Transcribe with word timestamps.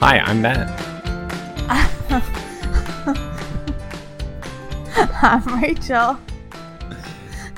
Hi, 0.00 0.18
I'm 0.18 0.42
Matt. 0.42 0.68
I'm 5.22 5.62
Rachel. 5.62 6.18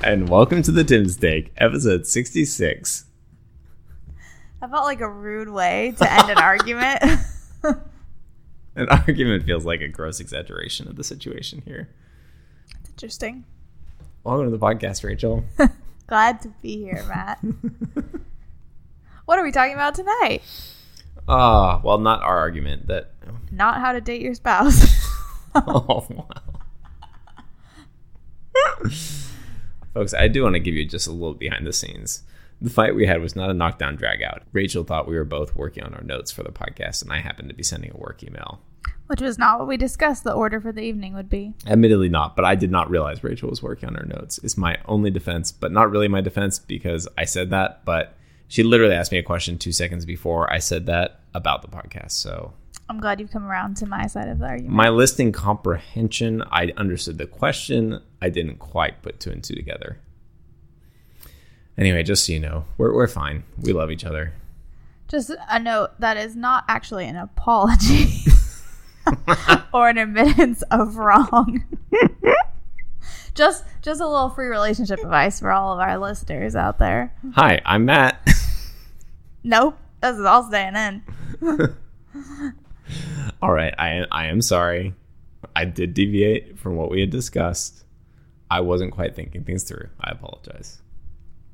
And 0.05 0.29
welcome 0.29 0.63
to 0.63 0.71
the 0.71 0.85
Tim's 0.85 1.17
Take, 1.17 1.53
episode 1.57 2.07
66. 2.07 3.07
That 4.61 4.71
felt 4.71 4.85
like 4.85 5.01
a 5.01 5.09
rude 5.09 5.49
way 5.49 5.95
to 5.99 6.13
end 6.13 6.31
an 6.31 6.39
argument. 6.39 7.03
An 8.77 8.89
argument 8.89 9.45
feels 9.45 9.65
like 9.65 9.81
a 9.81 9.89
gross 9.89 10.21
exaggeration 10.21 10.87
of 10.87 10.95
the 10.95 11.03
situation 11.03 11.63
here. 11.67 11.89
Interesting. 12.87 13.45
Welcome 14.23 14.47
to 14.47 14.57
the 14.57 14.65
podcast, 14.65 15.03
Rachel. 15.03 15.43
Glad 16.07 16.41
to 16.43 16.51
be 16.63 16.77
here, 16.77 17.05
Matt. 17.09 17.41
what 19.25 19.41
are 19.41 19.43
we 19.43 19.51
talking 19.51 19.75
about 19.75 19.97
tonight? 19.97 20.43
Ah, 21.29 21.81
well, 21.85 21.99
not 21.99 22.23
our 22.23 22.39
argument. 22.39 22.87
That. 22.87 23.11
Not 23.51 23.79
how 23.79 23.93
to 23.93 24.01
date 24.01 24.23
your 24.23 24.35
spouse. 24.35 24.97
Oh, 25.67 26.07
wow. 26.11 26.29
Folks, 29.95 30.15
I 30.15 30.29
do 30.29 30.45
want 30.45 30.55
to 30.55 30.61
give 30.61 30.75
you 30.75 30.85
just 30.85 31.09
a 31.09 31.11
little 31.11 31.35
behind 31.35 31.67
the 31.67 31.73
scenes. 31.73 32.23
The 32.61 32.71
fight 32.71 32.95
we 32.95 33.07
had 33.07 33.21
was 33.21 33.35
not 33.35 33.51
a 33.51 33.55
knockdown 33.55 33.97
drag 33.97 34.23
out. 34.23 34.43
Rachel 34.53 34.85
thought 34.85 35.09
we 35.09 35.17
were 35.17 35.25
both 35.25 35.57
working 35.57 35.83
on 35.83 35.95
our 35.95 36.03
notes 36.03 36.31
for 36.31 36.43
the 36.43 36.53
podcast, 36.53 37.03
and 37.03 37.13
I 37.13 37.19
happened 37.19 37.49
to 37.49 37.55
be 37.55 37.63
sending 37.63 37.91
a 37.93 37.97
work 37.97 38.23
email. 38.23 38.61
Which 39.07 39.21
was 39.21 39.39
not 39.39 39.59
what 39.59 39.67
we 39.67 39.77
discussed 39.77 40.23
the 40.23 40.33
order 40.33 40.61
for 40.61 40.71
the 40.71 40.83
evening 40.83 41.15
would 41.15 41.31
be. 41.31 41.55
Admittedly 41.67 42.09
not, 42.09 42.37
but 42.37 42.45
I 42.45 42.55
did 42.55 42.71
not 42.71 42.91
realize 42.91 43.25
Rachel 43.25 43.49
was 43.49 43.63
working 43.63 43.89
on 43.89 43.95
her 43.95 44.07
notes. 44.07 44.39
It's 44.45 44.59
my 44.59 44.77
only 44.87 45.11
defense, 45.11 45.51
but 45.51 45.73
not 45.73 45.91
really 45.91 46.09
my 46.09 46.21
defense 46.21 46.59
because 46.59 47.09
I 47.17 47.25
said 47.25 47.51
that, 47.51 47.85
but 47.85 48.15
she 48.49 48.63
literally 48.63 48.95
asked 48.95 49.13
me 49.13 49.19
a 49.19 49.23
question 49.23 49.57
two 49.57 49.73
seconds 49.73 50.05
before 50.05 50.53
I 50.53 50.59
said 50.59 50.87
that 50.87 51.18
about 51.39 51.63
the 51.63 51.69
podcast. 51.69 52.11
So 52.11 52.53
I'm 52.91 53.01
glad 53.01 53.21
you've 53.21 53.31
come 53.31 53.47
around 53.47 53.77
to 53.79 53.87
my 53.87 54.07
side 54.07 54.29
of 54.29 54.41
the 54.41 54.47
argument. 54.47 54.75
my 54.75 54.91
listening 54.91 55.33
comprehension, 55.33 56.43
I 56.51 56.73
understood 56.77 57.17
the 57.17 57.27
question. 57.27 58.03
I 58.21 58.29
didn't 58.29 58.59
quite 58.59 59.01
put 59.01 59.21
two 59.21 59.31
and 59.31 59.43
two 59.43 59.55
together. 59.55 59.99
Anyway, 61.79 62.03
just 62.03 62.27
so 62.27 62.33
you 62.33 62.41
know, 62.41 62.65
we're, 62.77 62.93
we're 62.93 63.07
fine. 63.07 63.45
We 63.61 63.73
love 63.73 63.91
each 63.91 64.05
other. 64.05 64.33
Just 65.07 65.31
a 65.49 65.59
note 65.61 65.99
that 66.01 66.17
is 66.17 66.35
not 66.35 66.65
actually 66.69 67.07
an 67.07 67.17
apology 67.17 68.25
or 69.73 69.89
an 69.89 69.97
admittance 69.97 70.63
of 70.71 70.97
wrong. 70.97 71.65
just 73.35 73.65
just 73.81 74.01
a 74.01 74.07
little 74.09 74.29
free 74.29 74.49
relationship 74.49 74.99
advice 74.99 75.39
for 75.41 75.53
all 75.53 75.73
of 75.73 75.79
our 75.79 75.97
listeners 75.99 76.57
out 76.57 76.79
there. 76.79 77.15
Hi, 77.35 77.63
I'm 77.65 77.85
Matt. 77.85 78.21
Nope, 79.45 79.79
this 80.03 80.17
is 80.17 80.25
all 80.25 80.45
staying 80.45 80.77
in. 80.77 81.03
All 83.43 83.53
right, 83.53 83.75
I 83.79 84.05
I 84.11 84.27
am 84.27 84.41
sorry. 84.41 84.95
I 85.55 85.65
did 85.65 85.95
deviate 85.95 86.59
from 86.59 86.77
what 86.77 86.91
we 86.91 87.01
had 87.01 87.11
discussed. 87.11 87.85
I 88.51 88.61
wasn't 88.61 88.93
quite 88.93 89.15
thinking 89.15 89.45
things 89.45 89.65
through. 89.65 89.89
I 90.01 90.11
apologize. 90.11 90.81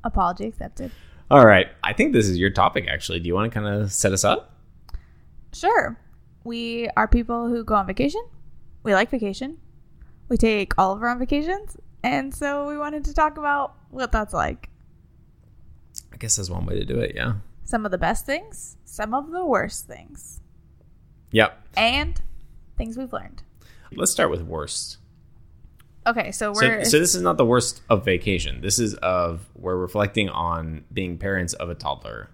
Apology 0.03 0.45
accepted. 0.47 0.91
All 1.29 1.45
right, 1.45 1.67
I 1.83 1.93
think 1.93 2.13
this 2.13 2.27
is 2.27 2.37
your 2.37 2.51
topic 2.51 2.87
actually. 2.87 3.19
Do 3.19 3.27
you 3.27 3.33
want 3.35 3.51
to 3.51 3.59
kind 3.59 3.67
of 3.67 3.91
set 3.91 4.13
us 4.13 4.23
up? 4.23 4.55
Sure. 5.53 5.99
We 6.43 6.89
are 6.95 7.07
people 7.07 7.49
who 7.49 7.63
go 7.63 7.75
on 7.75 7.87
vacation. 7.87 8.23
We 8.83 8.93
like 8.93 9.09
vacation. 9.09 9.57
We 10.29 10.37
take 10.37 10.77
all 10.77 10.93
of 10.93 11.01
our 11.01 11.09
own 11.09 11.19
vacations. 11.19 11.77
And 12.03 12.33
so 12.33 12.67
we 12.67 12.77
wanted 12.77 13.05
to 13.05 13.13
talk 13.13 13.37
about 13.37 13.75
what 13.89 14.11
that's 14.11 14.33
like. 14.33 14.69
I 16.13 16.17
guess 16.17 16.35
that's 16.35 16.49
one 16.49 16.65
way 16.65 16.75
to 16.75 16.85
do 16.85 16.99
it, 16.99 17.13
yeah. 17.15 17.33
Some 17.65 17.85
of 17.85 17.91
the 17.91 17.97
best 17.97 18.25
things, 18.25 18.77
some 18.85 19.13
of 19.13 19.31
the 19.31 19.45
worst 19.45 19.87
things, 19.87 20.39
Yep. 21.31 21.59
and 21.75 22.21
things 22.77 22.97
we've 22.97 23.11
learned. 23.11 23.43
Let's 23.91 24.11
start 24.11 24.29
with 24.29 24.41
worst. 24.43 24.97
Okay, 26.07 26.31
so 26.31 26.53
So, 26.53 26.61
we're 26.61 26.85
so 26.85 26.99
this 26.99 27.15
is 27.15 27.21
not 27.23 27.37
the 27.37 27.45
worst 27.45 27.81
of 27.89 28.05
vacation. 28.05 28.61
This 28.61 28.77
is 28.77 28.93
of 28.95 29.49
we're 29.55 29.75
reflecting 29.77 30.29
on 30.29 30.85
being 30.93 31.17
parents 31.17 31.53
of 31.53 31.69
a 31.69 31.75
toddler. 31.75 32.29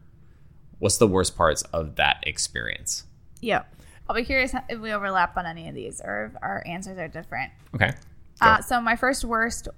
What's 0.79 0.97
the 0.97 1.07
worst 1.07 1.37
parts 1.37 1.61
of 1.73 1.95
that 1.95 2.21
experience? 2.27 3.05
Yep. 3.41 3.73
I'll 4.09 4.15
be 4.15 4.25
curious 4.25 4.53
if 4.67 4.79
we 4.79 4.91
overlap 4.91 5.37
on 5.37 5.45
any 5.45 5.69
of 5.69 5.75
these 5.75 6.01
or 6.03 6.25
if 6.25 6.41
our 6.41 6.63
answers 6.67 6.97
are 6.97 7.07
different. 7.07 7.51
Okay. 7.73 7.93
Uh, 8.41 8.59
so 8.61 8.81
my 8.81 8.95
first 8.97 9.23
worst 9.23 9.69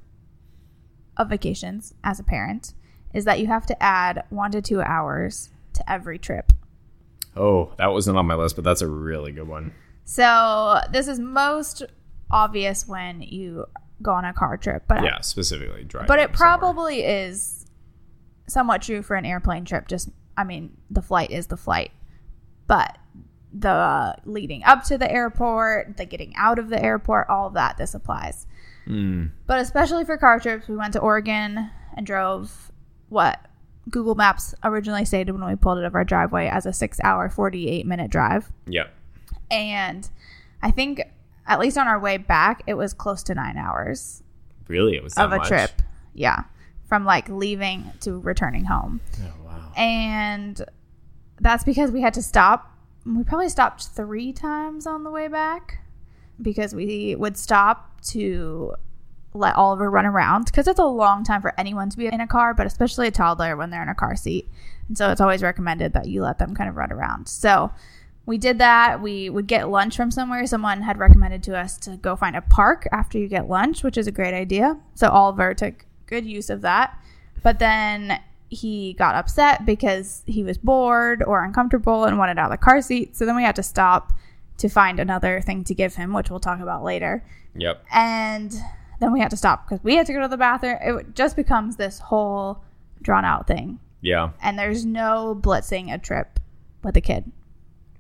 of 1.18 1.30
vacations 1.30 1.94
as 2.04 2.20
a 2.20 2.24
parent 2.24 2.74
is 3.14 3.26
that 3.26 3.40
you 3.40 3.48
have 3.48 3.66
to 3.68 3.84
add 3.84 4.24
one 4.30 4.52
to 4.52 4.62
two 4.62 4.82
hours 4.82 5.50
to 5.74 5.92
every 5.92 6.18
trip. 6.20 6.52
Oh, 7.36 7.74
that 7.78 7.88
wasn't 7.92 8.18
on 8.18 8.26
my 8.26 8.36
list, 8.36 8.56
but 8.56 8.64
that's 8.64 8.82
a 8.82 8.88
really 8.88 9.32
good 9.32 9.48
one. 9.48 9.74
So 10.06 10.80
this 10.92 11.08
is 11.08 11.20
most 11.20 11.84
obvious 12.30 12.88
when 12.88 13.22
you 13.22 13.66
go 14.02 14.12
on 14.12 14.26
a 14.26 14.34
car 14.34 14.58
trip, 14.58 14.84
but 14.88 15.04
Yeah, 15.04 15.22
specifically 15.22 15.84
driving. 15.84 16.08
but 16.08 16.20
it 16.20 16.36
somewhere. 16.36 16.38
probably 16.38 17.04
is 17.04 17.66
somewhat 18.48 18.82
true 18.82 19.02
for 19.02 19.16
an 19.16 19.26
airplane 19.26 19.66
trip. 19.66 19.88
Just 19.88 20.10
I 20.36 20.44
mean, 20.44 20.76
the 20.90 21.02
flight 21.02 21.30
is 21.32 21.48
the 21.48 21.58
flight, 21.58 21.92
but 22.68 22.98
the 23.54 23.70
uh, 23.70 24.14
leading 24.26 24.64
up 24.64 24.84
to 24.86 24.98
the 24.98 25.10
airport, 25.12 25.98
the 25.98 26.06
getting 26.06 26.34
out 26.36 26.58
of 26.58 26.70
the 26.70 26.84
airport, 26.84 27.30
all 27.30 27.52
that 27.52 27.78
this 27.78 27.94
applies. 27.94 28.48
Mm, 28.88 29.30
But 29.46 29.60
especially 29.60 30.04
for 30.06 30.18
car 30.18 30.40
trips, 30.40 30.68
we 30.68 30.76
went 30.76 30.94
to 30.94 31.00
Oregon 31.00 31.70
and 31.96 32.06
drove 32.06 32.72
what 33.14 33.40
Google 33.90 34.16
Maps 34.16 34.54
originally 34.64 35.06
stated 35.06 35.32
when 35.32 35.46
we 35.48 35.56
pulled 35.56 35.78
it 35.78 35.86
of 35.86 35.96
our 35.96 36.04
driveway 36.04 36.48
as 36.48 36.66
a 36.66 36.74
six 36.74 37.00
hour, 37.04 37.30
48 37.30 37.86
minute 37.86 38.12
drive. 38.12 38.52
yep. 38.68 38.94
And 39.52 40.10
I 40.62 40.72
think, 40.72 41.02
at 41.46 41.60
least 41.60 41.78
on 41.78 41.88
our 41.88 42.00
way 42.00 42.18
back, 42.18 42.64
it 42.66 42.74
was 42.74 42.94
close 42.94 43.22
to 43.24 43.36
nine 43.36 43.58
hours 43.58 44.24
Really, 44.68 44.96
it 44.96 45.04
was 45.04 45.14
that 45.16 45.26
of 45.26 45.32
a 45.34 45.38
much? 45.38 45.48
trip. 45.48 45.82
Yeah. 46.14 46.44
From 46.88 47.06
like 47.06 47.28
leaving 47.30 47.92
to 48.02 48.20
returning 48.20 48.66
home. 48.66 49.02
Oh, 49.22 49.46
wow. 49.46 49.72
And 49.76 50.64
that's 51.40 51.64
because 51.64 51.92
we 51.92 52.02
had 52.02 52.14
to 52.16 52.22
stop. 52.22 52.72
We 53.06 53.24
probably 53.24 53.50
stopped 53.50 53.88
three 53.90 54.32
times 54.32 54.88
on 54.88 55.04
the 55.04 55.12
way 55.12 55.28
back 55.28 55.80
because 56.42 56.74
we 56.74 57.16
would 57.16 57.38
stop 57.38 58.00
to 58.06 58.74
let 59.34 59.56
Oliver 59.56 59.90
run 59.90 60.06
around 60.06 60.46
because 60.46 60.68
it's 60.68 60.80
a 60.80 60.86
long 60.86 61.24
time 61.24 61.42
for 61.42 61.54
anyone 61.58 61.90
to 61.90 61.98
be 61.98 62.08
in 62.08 62.22
a 62.22 62.28
car, 62.28 62.54
but 62.54 62.68
especially 62.68 63.08
a 63.08 63.12
toddler 63.12 63.56
when 63.56 63.70
they're 63.70 63.84
in 63.84 63.90
a 63.90 63.96
car 63.96 64.16
seat. 64.16 64.48
And 64.88 64.98
so 64.98 65.10
it's 65.10 65.22
always 65.22 65.42
recommended 65.42 65.94
that 65.94 66.08
you 66.08 66.22
let 66.22 66.40
them 66.40 66.56
kind 66.56 66.70
of 66.70 66.76
run 66.76 66.92
around. 66.92 67.28
So 67.28 67.72
we 68.26 68.38
did 68.38 68.60
that. 68.60 69.02
We 69.02 69.30
would 69.30 69.48
get 69.48 69.70
lunch 69.70 69.98
from 69.98 70.12
somewhere. 70.12 70.46
Someone 70.46 70.82
had 70.82 70.98
recommended 70.98 71.44
to 71.44 71.58
us 71.58 71.78
to 71.80 71.98
go 71.98 72.16
find 72.16 72.36
a 72.36 72.42
park 72.42 72.88
after 72.92 73.18
you 73.18 73.28
get 73.28 73.50
lunch, 73.50 73.84
which 73.84 73.98
is 73.98 74.08
a 74.08 74.12
great 74.12 74.34
idea. 74.34 74.78
So 74.96 75.10
Oliver 75.10 75.54
took 75.54 75.86
good 76.06 76.26
use 76.26 76.50
of 76.50 76.62
that. 76.62 76.98
But 77.42 77.60
then 77.60 78.22
he 78.50 78.94
got 78.94 79.16
upset 79.16 79.66
because 79.66 80.24
he 80.26 80.44
was 80.44 80.58
bored 80.58 81.24
or 81.24 81.44
uncomfortable 81.44 82.06
and 82.06 82.18
wanted 82.18 82.38
out 82.38 82.52
of 82.52 82.52
the 82.52 82.64
car 82.64 82.82
seat. 82.82 83.16
So 83.16 83.26
then 83.26 83.36
we 83.36 83.44
had 83.44 83.56
to 83.56 83.64
stop 83.64 84.14
to 84.58 84.70
find 84.70 85.00
another 85.00 85.42
thing 85.42 85.64
to 85.66 85.74
give 85.74 85.96
him, 85.96 86.14
which 86.14 86.30
we'll 86.30 86.40
talk 86.40 86.60
about 86.60 86.84
later. 86.84 87.26
Yep. 87.56 87.84
And 87.92 88.54
then 89.00 89.12
we 89.12 89.20
had 89.20 89.30
to 89.32 89.38
stop 89.38 89.68
because 89.68 89.84
we 89.84 89.96
had 89.96 90.06
to 90.08 90.14
go 90.14 90.22
to 90.22 90.28
the 90.28 90.38
bathroom. 90.38 90.78
It 90.82 91.16
just 91.16 91.36
becomes 91.36 91.76
this 91.76 92.00
whole 92.00 92.64
drawn 93.02 93.26
out 93.26 93.48
thing. 93.48 93.80
Yeah. 94.02 94.30
And 94.42 94.58
there's 94.60 94.86
no 94.86 95.38
blitzing 95.40 95.94
a 95.94 95.98
trip 95.98 96.40
with 96.84 96.96
a 96.98 97.02
kid, 97.02 97.32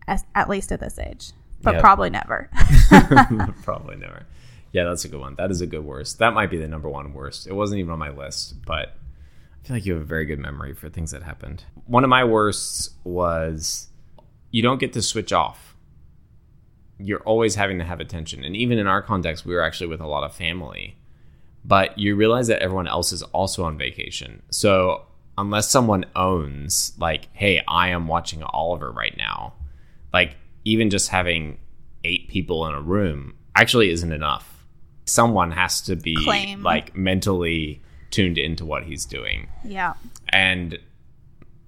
as, 0.07 0.23
at 0.35 0.49
least 0.49 0.71
at 0.71 0.79
this 0.79 0.99
age, 0.99 1.31
but 1.61 1.75
Yeah. 1.75 1.81
probably 1.81 2.09
never. 2.09 2.49
Probably 3.63 3.95
never. 3.95 4.23
Yeah, 4.71 4.85
that's 4.85 5.05
a 5.05 5.07
good 5.09 5.19
one. 5.19 5.35
That 5.35 5.51
is 5.51 5.61
a 5.61 5.67
good 5.67 5.83
worst. 5.85 6.19
That 6.19 6.33
might 6.33 6.49
be 6.49 6.57
the 6.57 6.67
number 6.67 6.89
one 6.89 7.13
worst. 7.13 7.47
It 7.47 7.53
wasn't 7.53 7.79
even 7.79 7.91
on 7.91 7.99
my 7.99 8.09
list, 8.09 8.65
but 8.65 8.95
I 9.63 9.67
feel 9.67 9.75
like 9.77 9.85
you 9.85 9.93
have 9.93 10.01
a 10.01 10.05
very 10.05 10.25
good 10.25 10.39
memory 10.39 10.73
for 10.73 10.89
things 10.89 11.11
that 11.11 11.23
happened. 11.23 11.63
One 11.85 12.03
of 12.03 12.09
my 12.09 12.23
worsts 12.23 12.89
was 13.03 13.87
you 14.51 14.61
don't 14.61 14.79
get 14.79 14.93
to 14.93 15.01
switch 15.01 15.31
off. 15.31 15.72
You're 17.03 17.21
always 17.21 17.55
having 17.55 17.79
to 17.79 17.83
have 17.85 17.99
attention. 17.99 18.43
And 18.43 18.55
even 18.55 18.77
in 18.77 18.87
our 18.87 19.01
context, 19.01 19.45
we 19.45 19.53
were 19.53 19.61
actually 19.61 19.87
with 19.87 20.01
a 20.01 20.07
lot 20.07 20.23
of 20.23 20.33
family. 20.33 20.95
But 21.65 21.97
you 21.97 22.15
realize 22.15 22.47
that 22.47 22.61
everyone 22.61 22.87
else 22.87 23.11
is 23.11 23.23
also 23.23 23.63
on 23.65 23.77
vacation. 23.77 24.41
So 24.51 25.05
unless 25.37 25.69
someone 25.69 26.05
owns, 26.15 26.93
like, 26.97 27.27
hey, 27.33 27.61
I 27.67 27.89
am 27.89 28.07
watching 28.07 28.43
Oliver 28.43 28.91
right 28.91 29.15
now, 29.17 29.53
like, 30.13 30.35
even 30.65 30.89
just 30.89 31.09
having 31.09 31.57
eight 32.03 32.27
people 32.29 32.65
in 32.67 32.73
a 32.73 32.81
room 32.81 33.33
actually 33.55 33.89
isn't 33.89 34.11
enough. 34.11 34.65
Someone 35.05 35.51
has 35.51 35.81
to 35.81 35.95
be 35.95 36.15
Claim. 36.23 36.63
like 36.63 36.95
mentally 36.95 37.81
tuned 38.11 38.37
into 38.37 38.63
what 38.65 38.83
he's 38.83 39.05
doing. 39.05 39.47
yeah. 39.65 39.93
And 40.29 40.77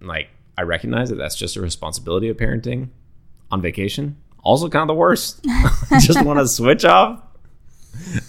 like 0.01 0.29
I 0.57 0.61
recognize 0.63 1.09
that 1.09 1.15
that's 1.15 1.35
just 1.35 1.55
a 1.57 1.61
responsibility 1.61 2.29
of 2.29 2.37
parenting 2.37 2.89
on 3.51 3.61
vacation. 3.61 4.17
Also 4.45 4.69
kind 4.69 4.83
of 4.83 4.87
the 4.87 4.93
worst. 4.99 5.43
just 5.99 6.23
want 6.23 6.39
to 6.39 6.47
switch 6.59 6.85
off. 6.85 7.21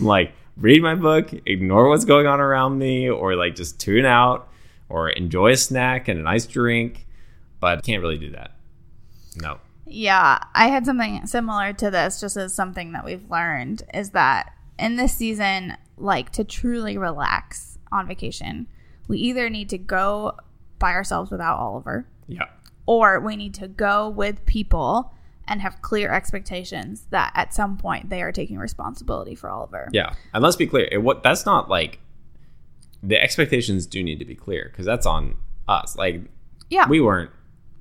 I'm 0.00 0.06
like 0.06 0.32
read 0.56 0.82
my 0.82 0.94
book, 0.94 1.30
ignore 1.44 1.88
what's 1.88 2.04
going 2.06 2.26
on 2.26 2.40
around 2.40 2.78
me 2.78 3.08
or 3.10 3.36
like 3.36 3.54
just 3.54 3.78
tune 3.78 4.06
out 4.06 4.48
or 4.88 5.10
enjoy 5.10 5.50
a 5.52 5.56
snack 5.56 6.08
and 6.08 6.18
a 6.18 6.22
nice 6.22 6.46
drink, 6.46 7.06
but 7.60 7.84
can't 7.84 8.00
really 8.02 8.16
do 8.18 8.30
that. 8.30 8.52
No. 9.36 9.58
Yeah, 9.84 10.38
I 10.54 10.68
had 10.68 10.86
something 10.86 11.26
similar 11.26 11.72
to 11.74 11.90
this, 11.90 12.20
just 12.20 12.36
as 12.36 12.54
something 12.54 12.92
that 12.92 13.04
we've 13.04 13.30
learned 13.30 13.82
is 13.92 14.10
that 14.10 14.52
in 14.78 14.96
this 14.96 15.14
season, 15.14 15.76
like 15.98 16.30
to 16.32 16.44
truly 16.44 16.96
relax 16.96 17.78
on 17.92 18.08
vacation, 18.08 18.66
we 19.08 19.18
either 19.18 19.50
need 19.50 19.68
to 19.68 19.78
go 19.78 20.32
by 20.78 20.92
ourselves 20.92 21.30
without 21.30 21.58
Oliver, 21.58 22.06
Yeah. 22.28 22.46
or 22.86 23.20
we 23.20 23.36
need 23.36 23.54
to 23.54 23.68
go 23.68 24.08
with 24.08 24.44
people 24.46 25.12
and 25.48 25.60
have 25.60 25.80
clear 25.82 26.12
expectations 26.12 27.06
that 27.10 27.32
at 27.34 27.54
some 27.54 27.76
point 27.76 28.10
they 28.10 28.22
are 28.22 28.32
taking 28.32 28.58
responsibility 28.58 29.34
for 29.34 29.48
Oliver. 29.48 29.88
Yeah. 29.92 30.14
And 30.34 30.42
let's 30.42 30.56
be 30.56 30.66
clear. 30.66 30.88
It, 30.90 30.98
what 31.02 31.22
that's 31.22 31.46
not 31.46 31.68
like 31.68 31.98
the 33.02 33.20
expectations 33.20 33.86
do 33.86 34.02
need 34.02 34.18
to 34.18 34.24
be 34.24 34.34
clear 34.34 34.68
because 34.70 34.86
that's 34.86 35.06
on 35.06 35.36
us. 35.68 35.96
Like 35.96 36.22
Yeah. 36.70 36.88
we 36.88 37.00
weren't 37.00 37.30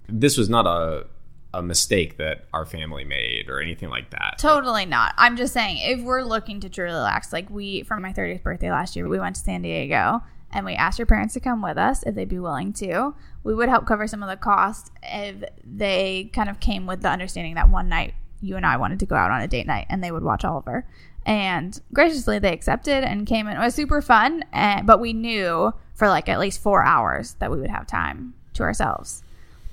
this 0.08 0.38
was 0.38 0.50
not 0.50 0.68
a 0.68 1.08
a 1.54 1.62
mistake 1.62 2.18
that 2.18 2.46
our 2.54 2.66
family 2.66 3.06
made 3.06 3.50
or 3.50 3.62
anything 3.62 3.90
like 3.90 4.10
that. 4.10 4.36
Totally 4.38 4.86
not. 4.86 5.14
I'm 5.18 5.38
just 5.38 5.54
saying, 5.54 5.78
if 5.78 6.04
we're 6.04 6.22
looking 6.24 6.60
to 6.60 6.70
truly 6.70 6.92
relax, 6.94 7.32
like 7.32 7.50
we, 7.50 7.84
for 7.84 7.98
my 7.98 8.12
30th 8.12 8.44
birthday 8.44 8.70
last 8.70 8.98
year, 8.98 9.08
we 9.08 9.18
went 9.20 9.38
to 9.38 9.42
San 9.42 9.62
Diego 9.62 10.22
and 10.52 10.66
we 10.66 10.74
asked 10.74 11.00
your 11.00 11.06
parents 11.06 11.34
to 11.34 11.40
come 11.40 11.62
with 11.62 11.78
us 11.78 12.04
if 12.04 12.16
they'd 12.16 12.30
be 12.30 12.40
willing 12.40 12.74
to. 12.74 13.14
We 13.44 13.54
would 13.54 13.70
help 13.70 13.86
cover 13.86 14.08
some 14.08 14.24
of 14.24 14.30
the 14.30 14.38
cost 14.38 14.92
if 15.04 15.44
they 15.64 16.30
kind 16.34 16.50
of 16.50 16.60
came 16.60 16.86
with 16.86 17.02
the 17.02 17.10
understanding 17.10 17.56
that 17.56 17.70
one 17.70 17.90
night 17.90 18.14
you 18.42 18.56
and 18.56 18.66
I 18.66 18.78
wanted 18.78 19.00
to 19.00 19.06
go 19.06 19.16
out 19.16 19.32
on 19.32 19.42
a 19.42 19.48
date 19.48 19.68
night 19.68 19.88
and 19.90 20.04
they 20.04 20.12
would 20.12 20.24
watch 20.24 20.46
Oliver. 20.46 20.86
And 21.26 21.80
graciously, 21.92 22.38
they 22.38 22.54
accepted 22.54 23.04
and 23.04 23.26
came 23.26 23.48
in. 23.48 23.58
It 23.58 23.60
was 23.60 23.74
super 23.74 24.00
fun, 24.02 24.46
and, 24.54 24.86
but 24.86 25.00
we 25.00 25.12
knew 25.12 25.74
for 25.96 26.08
like 26.08 26.30
at 26.30 26.40
least 26.40 26.62
four 26.62 26.84
hours 26.84 27.34
that 27.40 27.50
we 27.50 27.60
would 27.60 27.72
have 27.72 27.88
time 27.88 28.36
to 28.54 28.64
ourselves. 28.64 29.24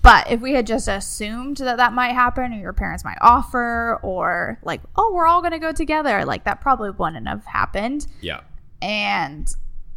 But 0.01 0.31
if 0.31 0.41
we 0.41 0.55
had 0.55 0.67
just 0.67 0.89
assumed 0.89 1.59
that 1.59 1.77
that 1.77 1.93
might 1.93 2.13
happen, 2.13 2.53
or 2.53 2.59
your 2.59 2.73
parents 2.73 3.05
might 3.05 3.19
offer, 3.21 4.01
or 4.03 4.59
like, 4.65 4.81
oh, 4.97 5.13
we're 5.15 5.27
all 5.27 5.43
going 5.43 5.53
to 5.53 5.59
go 5.59 5.73
together, 5.73 6.25
like 6.25 6.45
that 6.45 6.61
probably 6.61 6.91
wouldn't 6.91 7.29
have 7.29 7.45
happened. 7.45 8.07
Yeah. 8.21 8.41
And 8.81 9.55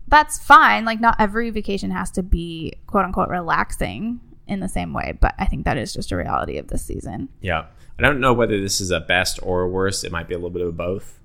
that's 0.07 0.37
fine. 0.39 0.85
Like, 0.85 0.99
not 0.99 1.15
every 1.19 1.49
vacation 1.49 1.91
has 1.91 2.11
to 2.11 2.23
be 2.23 2.73
quote 2.87 3.05
unquote 3.05 3.29
relaxing 3.29 4.19
in 4.47 4.59
the 4.59 4.69
same 4.69 4.93
way. 4.93 5.17
But 5.19 5.35
I 5.37 5.45
think 5.45 5.65
that 5.65 5.77
is 5.77 5.93
just 5.93 6.11
a 6.11 6.15
reality 6.15 6.57
of 6.57 6.67
this 6.67 6.83
season. 6.83 7.29
Yeah. 7.41 7.65
I 7.97 8.01
don't 8.01 8.19
know 8.19 8.33
whether 8.33 8.59
this 8.59 8.81
is 8.81 8.91
a 8.91 8.99
best 8.99 9.39
or 9.41 9.61
a 9.61 9.69
worst. 9.69 10.03
It 10.03 10.11
might 10.11 10.27
be 10.27 10.33
a 10.33 10.37
little 10.37 10.49
bit 10.49 10.61
of 10.61 10.75
both. 10.75 11.19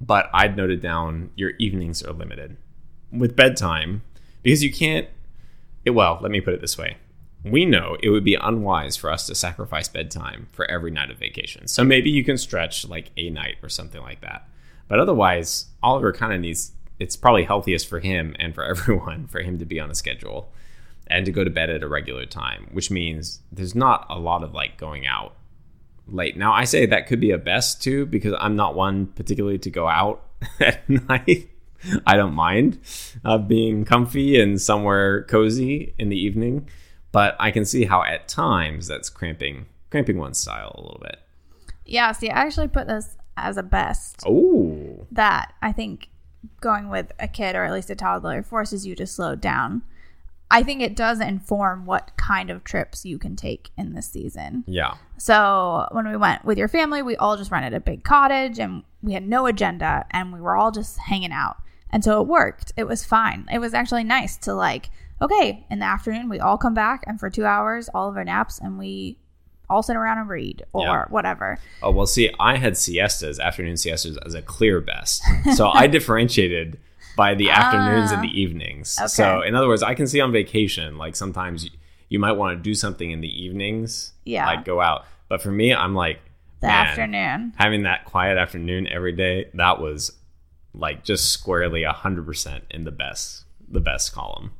But 0.00 0.28
I'd 0.34 0.56
noted 0.56 0.80
down 0.80 1.30
your 1.36 1.52
evenings 1.58 2.02
are 2.02 2.12
limited 2.12 2.56
with 3.12 3.36
bedtime 3.36 4.02
because 4.42 4.62
you 4.62 4.72
can't. 4.72 5.08
It, 5.84 5.90
well, 5.90 6.18
let 6.20 6.30
me 6.30 6.40
put 6.40 6.54
it 6.54 6.60
this 6.60 6.78
way. 6.78 6.96
We 7.44 7.64
know 7.64 7.96
it 8.02 8.10
would 8.10 8.24
be 8.24 8.34
unwise 8.34 8.96
for 8.96 9.10
us 9.10 9.26
to 9.26 9.34
sacrifice 9.34 9.88
bedtime 9.88 10.48
for 10.52 10.64
every 10.70 10.90
night 10.92 11.10
of 11.10 11.18
vacation. 11.18 11.66
So 11.66 11.82
maybe 11.82 12.10
you 12.10 12.22
can 12.22 12.38
stretch 12.38 12.86
like 12.86 13.10
a 13.16 13.30
night 13.30 13.56
or 13.62 13.68
something 13.68 14.00
like 14.00 14.20
that. 14.20 14.48
But 14.86 15.00
otherwise, 15.00 15.66
Oliver 15.82 16.12
kind 16.12 16.32
of 16.32 16.40
needs. 16.40 16.72
It's 17.02 17.16
probably 17.16 17.44
healthiest 17.44 17.88
for 17.88 18.00
him 18.00 18.36
and 18.38 18.54
for 18.54 18.64
everyone 18.72 19.26
for 19.26 19.40
him 19.40 19.58
to 19.58 19.64
be 19.64 19.80
on 19.80 19.90
a 19.90 19.94
schedule 19.94 20.52
and 21.08 21.26
to 21.26 21.32
go 21.32 21.44
to 21.44 21.50
bed 21.50 21.68
at 21.68 21.82
a 21.82 21.88
regular 21.88 22.26
time, 22.26 22.68
which 22.72 22.90
means 22.90 23.40
there's 23.50 23.74
not 23.74 24.06
a 24.08 24.18
lot 24.18 24.42
of 24.42 24.54
like 24.54 24.78
going 24.78 25.06
out 25.06 25.34
late. 26.06 26.36
Now, 26.36 26.52
I 26.52 26.64
say 26.64 26.86
that 26.86 27.06
could 27.06 27.20
be 27.20 27.32
a 27.32 27.38
best 27.38 27.82
too 27.82 28.06
because 28.06 28.34
I'm 28.38 28.56
not 28.56 28.74
one 28.74 29.06
particularly 29.06 29.58
to 29.58 29.70
go 29.70 29.88
out 29.88 30.24
at 30.60 30.88
night. 30.88 31.50
I 32.06 32.16
don't 32.16 32.34
mind 32.34 32.78
uh, 33.24 33.38
being 33.38 33.84
comfy 33.84 34.40
and 34.40 34.60
somewhere 34.60 35.24
cozy 35.24 35.94
in 35.98 36.08
the 36.08 36.16
evening, 36.16 36.68
but 37.10 37.34
I 37.40 37.50
can 37.50 37.64
see 37.64 37.84
how 37.84 38.04
at 38.04 38.28
times 38.28 38.86
that's 38.86 39.10
cramping 39.10 39.66
cramping 39.90 40.16
one's 40.16 40.38
style 40.38 40.72
a 40.76 40.80
little 40.80 41.00
bit. 41.02 41.18
Yeah. 41.84 42.12
See, 42.12 42.30
I 42.30 42.42
actually 42.42 42.68
put 42.68 42.86
this 42.86 43.16
as 43.36 43.56
a 43.56 43.62
best. 43.62 44.22
Oh, 44.24 45.06
that 45.10 45.52
I 45.60 45.72
think 45.72 46.08
going 46.60 46.88
with 46.88 47.12
a 47.18 47.28
kid 47.28 47.54
or 47.56 47.64
at 47.64 47.72
least 47.72 47.90
a 47.90 47.94
toddler 47.94 48.42
forces 48.42 48.86
you 48.86 48.94
to 48.96 49.06
slow 49.06 49.34
down. 49.34 49.82
I 50.50 50.62
think 50.62 50.82
it 50.82 50.94
does 50.94 51.18
inform 51.20 51.86
what 51.86 52.12
kind 52.18 52.50
of 52.50 52.62
trips 52.62 53.06
you 53.06 53.18
can 53.18 53.36
take 53.36 53.70
in 53.78 53.94
this 53.94 54.06
season. 54.06 54.64
yeah, 54.66 54.96
So 55.16 55.88
when 55.92 56.06
we 56.06 56.16
went 56.16 56.44
with 56.44 56.58
your 56.58 56.68
family, 56.68 57.00
we 57.00 57.16
all 57.16 57.38
just 57.38 57.50
rented 57.50 57.72
a 57.72 57.80
big 57.80 58.04
cottage 58.04 58.58
and 58.58 58.82
we 59.02 59.14
had 59.14 59.26
no 59.26 59.46
agenda 59.46 60.04
and 60.10 60.30
we 60.30 60.40
were 60.40 60.54
all 60.54 60.70
just 60.70 60.98
hanging 60.98 61.32
out. 61.32 61.56
And 61.88 62.04
so 62.04 62.20
it 62.20 62.26
worked. 62.26 62.72
It 62.76 62.84
was 62.84 63.02
fine. 63.04 63.46
It 63.50 63.60
was 63.60 63.72
actually 63.72 64.04
nice 64.04 64.36
to 64.38 64.52
like, 64.52 64.90
okay, 65.22 65.66
in 65.70 65.78
the 65.78 65.86
afternoon 65.86 66.28
we 66.28 66.38
all 66.38 66.58
come 66.58 66.74
back 66.74 67.04
and 67.06 67.18
for 67.18 67.30
two 67.30 67.46
hours, 67.46 67.88
all 67.94 68.10
of 68.10 68.16
our 68.16 68.24
naps 68.24 68.58
and 68.58 68.78
we 68.78 69.16
all 69.72 69.82
sit 69.82 69.96
around 69.96 70.18
and 70.18 70.28
read 70.28 70.62
or 70.72 70.84
Yeah. 70.84 71.04
whatever. 71.08 71.58
Oh 71.82 71.90
well, 71.90 72.06
see, 72.06 72.30
I 72.38 72.56
had 72.56 72.76
siestas, 72.76 73.40
afternoon 73.40 73.76
siestas, 73.76 74.16
as 74.18 74.34
a 74.34 74.42
clear 74.42 74.80
best. 74.80 75.22
So 75.56 75.68
I 75.68 75.86
differentiated 75.96 76.78
by 77.16 77.34
the 77.34 77.50
afternoons 77.50 78.10
and 78.10 78.22
the 78.22 78.40
evenings. 78.40 78.96
Ah, 79.00 79.04
Okay. 79.04 79.08
So 79.10 79.42
in 79.42 79.54
other 79.54 79.68
words, 79.68 79.82
I 79.82 79.94
can 79.94 80.06
see 80.06 80.20
on 80.20 80.32
vacation, 80.32 80.96
like 80.98 81.16
sometimes 81.16 81.64
you, 81.64 81.70
you 82.08 82.18
might 82.18 82.32
want 82.32 82.56
to 82.58 82.62
do 82.62 82.74
something 82.74 83.10
in 83.10 83.20
the 83.20 83.42
evenings, 83.44 84.12
Yeah. 84.24 84.46
like 84.46 84.64
go 84.64 84.80
out. 84.80 85.04
But 85.28 85.42
for 85.42 85.50
me, 85.50 85.74
I'm 85.74 85.94
like 85.94 86.20
The 86.60 86.66
man, 86.68 86.86
afternoon. 86.86 87.52
having 87.56 87.82
that 87.84 88.04
quiet 88.04 88.38
afternoon 88.38 88.86
every 88.86 89.12
day. 89.12 89.48
That 89.54 89.80
was 89.80 90.12
like 90.74 91.04
just 91.04 91.30
squarely 91.30 91.82
hundred 91.84 92.24
percent 92.26 92.64
in 92.70 92.84
the 92.84 92.90
best, 92.92 93.44
the 93.68 93.80
best 93.80 94.12
column. 94.14 94.52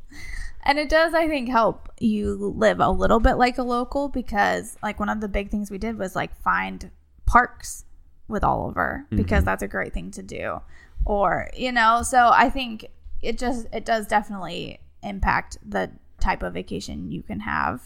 And 0.64 0.78
it 0.78 0.88
does, 0.88 1.12
I 1.12 1.26
think, 1.26 1.48
help 1.48 1.88
you 1.98 2.54
live 2.56 2.78
a 2.80 2.90
little 2.90 3.18
bit 3.18 3.34
like 3.34 3.58
a 3.58 3.62
local 3.62 4.08
because, 4.08 4.76
like, 4.82 5.00
one 5.00 5.08
of 5.08 5.20
the 5.20 5.28
big 5.28 5.50
things 5.50 5.70
we 5.70 5.78
did 5.78 5.98
was 5.98 6.14
like 6.14 6.36
find 6.40 6.90
parks 7.26 7.84
with 8.28 8.44
Oliver 8.44 9.04
mm-hmm. 9.06 9.16
because 9.16 9.44
that's 9.44 9.62
a 9.62 9.68
great 9.68 9.92
thing 9.92 10.10
to 10.12 10.22
do. 10.22 10.60
Or, 11.04 11.50
you 11.56 11.72
know, 11.72 12.02
so 12.02 12.30
I 12.32 12.48
think 12.48 12.86
it 13.22 13.38
just, 13.38 13.66
it 13.72 13.84
does 13.84 14.06
definitely 14.06 14.78
impact 15.02 15.58
the 15.68 15.90
type 16.20 16.44
of 16.44 16.54
vacation 16.54 17.10
you 17.10 17.22
can 17.22 17.40
have 17.40 17.82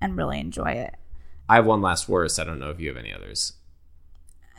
and 0.00 0.16
really 0.16 0.38
enjoy 0.38 0.70
it. 0.70 0.94
I 1.48 1.56
have 1.56 1.66
one 1.66 1.82
last 1.82 2.08
worst. 2.08 2.38
I 2.38 2.44
don't 2.44 2.60
know 2.60 2.70
if 2.70 2.78
you 2.78 2.88
have 2.88 2.96
any 2.96 3.12
others. 3.12 3.54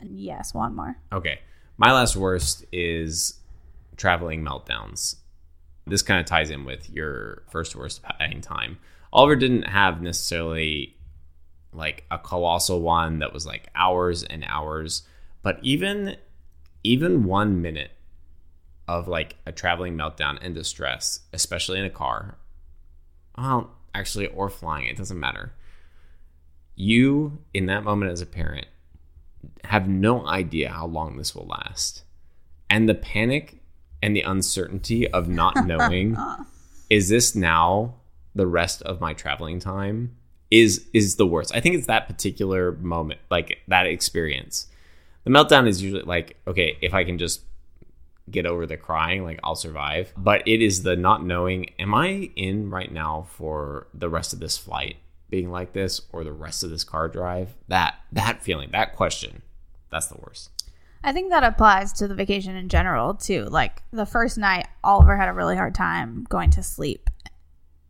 Yes, 0.02 0.52
one 0.52 0.76
more. 0.76 0.98
Okay. 1.10 1.40
My 1.78 1.92
last 1.92 2.16
worst 2.16 2.64
is 2.70 3.40
traveling 3.96 4.44
meltdowns. 4.44 5.16
This 5.86 6.02
kind 6.02 6.18
of 6.18 6.26
ties 6.26 6.50
in 6.50 6.64
with 6.64 6.90
your 6.90 7.42
first 7.48 7.76
worst 7.76 8.02
paying 8.18 8.40
time. 8.40 8.78
Oliver 9.12 9.36
didn't 9.36 9.62
have 9.62 10.02
necessarily 10.02 10.96
like 11.72 12.04
a 12.10 12.18
colossal 12.18 12.80
one 12.80 13.20
that 13.20 13.32
was 13.32 13.46
like 13.46 13.68
hours 13.74 14.24
and 14.24 14.44
hours, 14.48 15.02
but 15.42 15.58
even 15.62 16.16
even 16.82 17.24
1 17.24 17.62
minute 17.62 17.90
of 18.88 19.08
like 19.08 19.36
a 19.44 19.52
traveling 19.52 19.96
meltdown 19.96 20.38
and 20.40 20.54
distress, 20.54 21.20
especially 21.32 21.78
in 21.78 21.84
a 21.84 21.90
car. 21.90 22.36
Well, 23.36 23.70
actually 23.94 24.28
or 24.28 24.48
flying, 24.48 24.86
it 24.86 24.96
doesn't 24.96 25.18
matter. 25.18 25.52
You 26.74 27.38
in 27.54 27.66
that 27.66 27.84
moment 27.84 28.12
as 28.12 28.20
a 28.20 28.26
parent 28.26 28.66
have 29.64 29.88
no 29.88 30.26
idea 30.26 30.70
how 30.70 30.86
long 30.86 31.16
this 31.16 31.34
will 31.34 31.46
last. 31.46 32.04
And 32.70 32.88
the 32.88 32.94
panic 32.94 33.62
and 34.02 34.14
the 34.14 34.22
uncertainty 34.22 35.08
of 35.08 35.28
not 35.28 35.54
knowing 35.66 36.16
is 36.90 37.08
this 37.08 37.34
now 37.34 37.94
the 38.34 38.46
rest 38.46 38.82
of 38.82 39.00
my 39.00 39.12
traveling 39.12 39.58
time 39.58 40.16
is 40.50 40.86
is 40.92 41.16
the 41.16 41.26
worst. 41.26 41.54
I 41.54 41.60
think 41.60 41.74
it's 41.74 41.86
that 41.86 42.06
particular 42.06 42.72
moment, 42.72 43.20
like 43.30 43.58
that 43.68 43.86
experience. 43.86 44.68
The 45.24 45.30
meltdown 45.30 45.66
is 45.66 45.82
usually 45.82 46.02
like, 46.02 46.36
okay, 46.46 46.78
if 46.80 46.94
I 46.94 47.02
can 47.02 47.18
just 47.18 47.40
get 48.30 48.46
over 48.46 48.66
the 48.66 48.76
crying, 48.76 49.24
like 49.24 49.40
I'll 49.42 49.56
survive. 49.56 50.12
But 50.16 50.46
it 50.46 50.62
is 50.62 50.82
the 50.82 50.96
not 50.96 51.24
knowing, 51.24 51.70
am 51.78 51.94
I 51.94 52.30
in 52.36 52.70
right 52.70 52.92
now 52.92 53.26
for 53.30 53.88
the 53.92 54.08
rest 54.08 54.32
of 54.32 54.40
this 54.40 54.56
flight 54.56 54.96
being 55.28 55.50
like 55.50 55.72
this 55.72 56.00
or 56.12 56.22
the 56.22 56.32
rest 56.32 56.62
of 56.62 56.70
this 56.70 56.84
car 56.84 57.08
drive? 57.08 57.54
That 57.68 57.96
that 58.12 58.42
feeling, 58.42 58.70
that 58.72 58.94
question, 58.94 59.42
that's 59.90 60.06
the 60.06 60.18
worst. 60.18 60.50
I 61.06 61.12
think 61.12 61.30
that 61.30 61.44
applies 61.44 61.92
to 61.94 62.08
the 62.08 62.16
vacation 62.16 62.56
in 62.56 62.68
general 62.68 63.14
too. 63.14 63.44
Like 63.44 63.80
the 63.92 64.04
first 64.04 64.36
night, 64.36 64.66
Oliver 64.82 65.16
had 65.16 65.28
a 65.28 65.32
really 65.32 65.54
hard 65.54 65.72
time 65.72 66.26
going 66.28 66.50
to 66.50 66.64
sleep, 66.64 67.08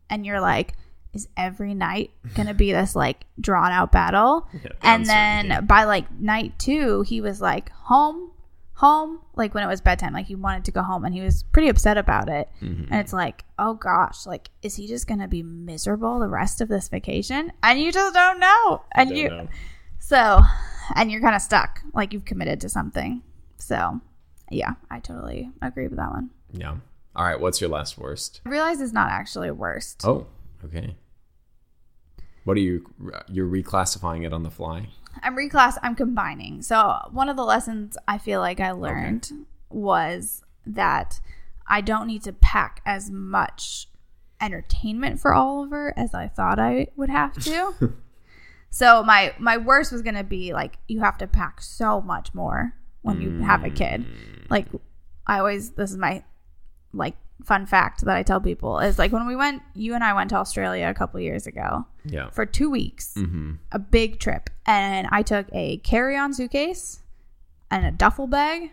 and 0.07 0.23
you're 0.23 0.39
like, 0.39 0.75
"Is 1.13 1.27
every 1.35 1.73
night 1.73 2.11
gonna 2.35 2.53
be 2.53 2.71
this 2.71 2.95
like 2.95 3.25
drawn 3.41 3.71
out 3.71 3.91
battle?" 3.91 4.47
Yeah, 4.63 4.69
and 4.83 5.03
then 5.03 5.65
by 5.65 5.85
like 5.85 6.11
night 6.11 6.59
two, 6.59 7.01
he 7.01 7.19
was 7.19 7.41
like, 7.41 7.71
"Home, 7.71 8.33
home." 8.75 9.21
Like 9.35 9.55
when 9.55 9.63
it 9.63 9.67
was 9.67 9.81
bedtime, 9.81 10.13
like 10.13 10.27
he 10.27 10.35
wanted 10.35 10.65
to 10.65 10.71
go 10.71 10.83
home, 10.83 11.03
and 11.03 11.15
he 11.15 11.21
was 11.21 11.41
pretty 11.41 11.69
upset 11.69 11.97
about 11.97 12.29
it. 12.29 12.47
Mm-hmm. 12.61 12.93
And 12.93 13.01
it's 13.01 13.13
like, 13.13 13.45
oh 13.57 13.73
gosh, 13.73 14.27
like 14.27 14.51
is 14.61 14.75
he 14.75 14.85
just 14.85 15.07
gonna 15.07 15.27
be 15.27 15.41
miserable 15.41 16.19
the 16.19 16.29
rest 16.29 16.61
of 16.61 16.67
this 16.67 16.87
vacation? 16.87 17.51
And 17.63 17.81
you 17.81 17.91
just 17.91 18.13
don't 18.13 18.39
know. 18.39 18.83
And 18.93 19.09
Don't 19.09 19.17
you 19.17 19.29
know. 19.29 19.47
So, 20.07 20.41
and 20.95 21.11
you're 21.11 21.19
kind 21.19 21.35
of 21.35 21.41
stuck, 21.41 21.81
like 21.93 22.13
you've 22.13 22.23
committed 22.23 22.61
to 22.61 22.69
something. 22.69 23.23
So, 23.57 23.99
yeah, 24.49 24.75
I 24.89 25.01
totally 25.01 25.51
agree 25.61 25.89
with 25.89 25.97
that 25.97 26.11
one. 26.11 26.29
Yeah. 26.53 26.77
All 27.13 27.25
right, 27.25 27.37
what's 27.37 27.59
your 27.59 27.69
last 27.69 27.97
worst? 27.97 28.39
I 28.45 28.49
realize 28.49 28.79
it's 28.79 28.93
not 28.93 29.11
actually 29.11 29.51
worst. 29.51 30.03
Oh, 30.05 30.27
okay. 30.63 30.95
What 32.45 32.55
are 32.55 32.61
you? 32.61 32.89
You're 33.27 33.49
reclassifying 33.49 34.25
it 34.25 34.31
on 34.31 34.43
the 34.43 34.49
fly. 34.49 34.87
I'm 35.21 35.35
reclass. 35.35 35.77
I'm 35.83 35.93
combining. 35.93 36.61
So 36.61 36.99
one 37.11 37.27
of 37.27 37.35
the 37.35 37.43
lessons 37.43 37.97
I 38.07 38.17
feel 38.17 38.39
like 38.39 38.61
I 38.61 38.71
learned 38.71 39.29
was 39.69 40.41
that 40.65 41.19
I 41.67 41.81
don't 41.81 42.07
need 42.07 42.23
to 42.23 42.31
pack 42.31 42.81
as 42.85 43.11
much 43.11 43.89
entertainment 44.39 45.19
for 45.19 45.33
Oliver 45.33 45.93
as 45.97 46.13
I 46.13 46.29
thought 46.29 46.59
I 46.59 46.87
would 46.95 47.09
have 47.09 47.33
to. 47.43 47.93
so 48.69 49.03
my 49.03 49.33
my 49.39 49.57
worst 49.57 49.91
was 49.91 50.01
gonna 50.01 50.23
be 50.23 50.53
like 50.53 50.77
you 50.87 50.99
have 50.99 51.17
to 51.19 51.27
pack 51.27 51.61
so 51.61 52.01
much 52.01 52.33
more 52.33 52.73
when 53.01 53.21
you 53.21 53.39
have 53.39 53.63
a 53.63 53.69
kid. 53.69 54.05
Like 54.49 54.67
I 55.25 55.39
always 55.39 55.71
this 55.71 55.91
is 55.91 55.97
my 55.97 56.23
like 56.93 57.15
fun 57.43 57.65
fact 57.65 58.03
that 58.05 58.15
I 58.17 58.23
tell 58.23 58.41
people 58.41 58.79
is 58.79 58.97
like 58.97 59.11
when 59.11 59.27
we 59.27 59.35
went 59.35 59.61
you 59.75 59.93
and 59.93 60.03
I 60.03 60.13
went 60.13 60.29
to 60.31 60.35
Australia 60.37 60.87
a 60.89 60.93
couple 60.93 61.19
years 61.19 61.45
ago 61.47 61.85
Yeah. 62.03 62.29
for 62.31 62.45
two 62.45 62.69
weeks, 62.69 63.13
Mm-hmm. 63.15 63.53
a 63.71 63.79
big 63.79 64.19
trip, 64.19 64.49
and 64.65 65.07
I 65.11 65.21
took 65.21 65.45
a 65.53 65.77
carry-on 65.77 66.33
suitcase 66.33 67.01
and 67.69 67.85
a 67.85 67.91
duffel 67.91 68.27
bag 68.27 68.71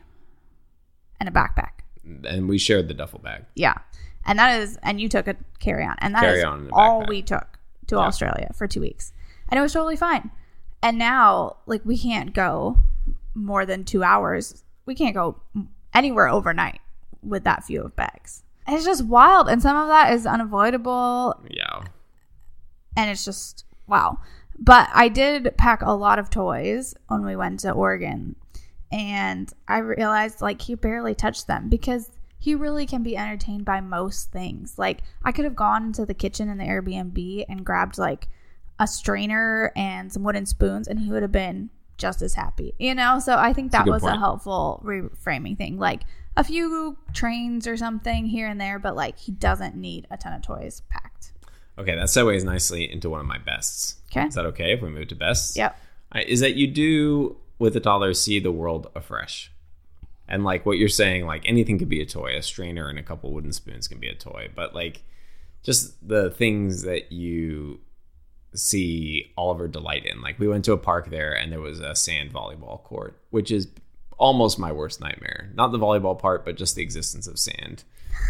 and 1.20 1.28
a 1.28 1.32
backpack. 1.32 1.80
And 2.26 2.48
we 2.48 2.58
shared 2.58 2.88
the 2.88 2.94
duffel 2.94 3.18
bag. 3.20 3.44
Yeah, 3.54 3.74
and 4.24 4.38
that 4.38 4.60
is, 4.60 4.78
and 4.82 5.00
you 5.00 5.08
took 5.08 5.26
a 5.28 5.36
carry-on, 5.58 5.96
and 5.98 6.14
that 6.14 6.24
is 6.24 6.30
Carry-on 6.42 6.70
all 6.72 7.04
we 7.06 7.22
took 7.22 7.58
to 7.88 7.96
Yeah. 7.96 8.02
Australia 8.02 8.50
for 8.54 8.66
two 8.66 8.80
weeks, 8.80 9.12
and 9.48 9.58
it 9.58 9.62
was 9.62 9.72
totally 9.72 9.96
fine. 9.96 10.30
And 10.82 10.98
now, 10.98 11.56
like, 11.66 11.82
we 11.84 11.96
can't 11.98 12.34
go 12.34 12.78
more 13.34 13.64
than 13.66 13.84
two 13.84 14.02
hours. 14.02 14.62
We 14.86 14.94
can't 14.94 15.14
go 15.14 15.40
anywhere 15.94 16.28
overnight 16.28 16.80
with 17.22 17.44
that 17.44 17.64
few 17.64 17.82
of 17.82 17.96
bags. 17.96 18.42
And 18.66 18.76
it's 18.76 18.84
just 18.84 19.04
wild, 19.04 19.48
and 19.48 19.60
some 19.62 19.76
of 19.76 19.88
that 19.88 20.12
is 20.12 20.26
unavoidable 20.26 21.40
Yeah. 21.50 21.82
and 22.96 23.10
it's 23.10 23.24
just 23.24 23.64
wow. 23.86 24.18
But 24.58 24.88
I 24.94 25.08
did 25.08 25.54
pack 25.58 25.82
a 25.82 25.92
lot 25.92 26.18
of 26.18 26.30
toys 26.30 26.94
when 27.08 27.24
we 27.24 27.34
went 27.36 27.60
to 27.60 27.72
Oregon, 27.72 28.36
and 28.92 29.52
I 29.68 29.78
realized 29.78 30.40
like 30.40 30.62
he 30.62 30.74
barely 30.76 31.14
touched 31.14 31.46
them 31.46 31.68
because 31.68 32.10
he 32.38 32.54
really 32.54 32.86
can 32.86 33.02
be 33.02 33.16
entertained 33.16 33.64
by 33.64 33.80
most 33.80 34.30
things. 34.30 34.78
Like 34.78 35.00
I 35.24 35.32
could 35.32 35.44
have 35.44 35.56
gone 35.56 35.84
into 35.86 36.06
the 36.06 36.14
kitchen 36.14 36.48
in 36.48 36.58
the 36.58 36.64
Airbnb 36.64 37.44
and 37.48 37.64
grabbed 37.66 37.98
like 37.98 38.28
a 38.84 38.86
strainer 38.86 39.72
and 39.74 40.12
some 40.12 40.22
wooden 40.22 40.46
spoons, 40.46 40.86
and 40.86 41.00
he 41.00 41.10
would 41.10 41.22
have 41.22 41.32
been 41.32 41.70
just 41.96 42.22
as 42.22 42.34
happy, 42.34 42.74
you 42.78 42.94
know. 42.94 43.18
So 43.18 43.36
I 43.36 43.52
think 43.52 43.72
that 43.72 43.84
good 43.84 43.92
was 43.92 44.04
a 44.04 44.16
helpful 44.16 44.82
reframing 44.84 45.56
thing, 45.56 45.78
like 45.78 46.02
a 46.36 46.44
few 46.44 46.98
trains 47.12 47.66
or 47.66 47.76
something 47.76 48.26
here 48.26 48.46
and 48.46 48.60
there, 48.60 48.78
but 48.78 48.94
like 48.94 49.18
he 49.18 49.32
doesn't 49.32 49.74
need 49.74 50.06
a 50.10 50.16
ton 50.16 50.32
of 50.32 50.42
toys 50.42 50.82
packed. 50.88 51.32
Okay, 51.78 51.94
that 51.94 52.06
segues 52.06 52.44
nicely 52.44 52.90
into 52.90 53.08
one 53.08 53.20
of 53.20 53.26
my 53.26 53.38
bests. 53.38 53.96
Okay. 54.10 54.26
Is 54.26 54.34
that 54.34 54.46
okay 54.46 54.72
if 54.72 54.82
we 54.82 54.90
move 54.90 55.08
to 55.08 55.16
bests? 55.16 55.56
Yep. 55.56 55.76
Is 56.26 56.40
that 56.40 56.54
you 56.54 56.66
do 56.68 57.36
with 57.58 57.74
a 57.76 57.80
toddler 57.80 58.14
see 58.14 58.38
the 58.38 58.52
world 58.52 58.90
afresh, 58.94 59.50
and 60.28 60.44
like 60.44 60.66
what 60.66 60.78
you're 60.78 60.88
saying, 60.88 61.26
like 61.26 61.42
anything 61.46 61.78
could 61.78 61.88
be 61.88 62.02
a 62.02 62.06
toy. 62.06 62.36
A 62.36 62.42
strainer 62.42 62.88
and 62.88 62.98
a 62.98 63.02
couple 63.02 63.32
wooden 63.32 63.52
spoons 63.52 63.88
can 63.88 63.98
be 63.98 64.08
a 64.08 64.14
toy, 64.14 64.50
but 64.54 64.74
like 64.74 65.02
just 65.62 66.06
the 66.06 66.30
things 66.30 66.82
that 66.82 67.10
you 67.10 67.80
see 68.54 69.32
Oliver 69.36 69.68
delight 69.68 70.06
in. 70.06 70.20
Like 70.20 70.38
we 70.38 70.48
went 70.48 70.64
to 70.66 70.72
a 70.72 70.78
park 70.78 71.10
there 71.10 71.32
and 71.32 71.52
there 71.52 71.60
was 71.60 71.80
a 71.80 71.94
sand 71.94 72.32
volleyball 72.32 72.82
court, 72.82 73.18
which 73.30 73.50
is 73.50 73.68
almost 74.18 74.58
my 74.58 74.72
worst 74.72 75.00
nightmare. 75.00 75.50
Not 75.54 75.72
the 75.72 75.78
volleyball 75.78 76.18
part, 76.18 76.44
but 76.44 76.56
just 76.56 76.76
the 76.76 76.82
existence 76.82 77.26
of 77.26 77.38
sand 77.38 77.84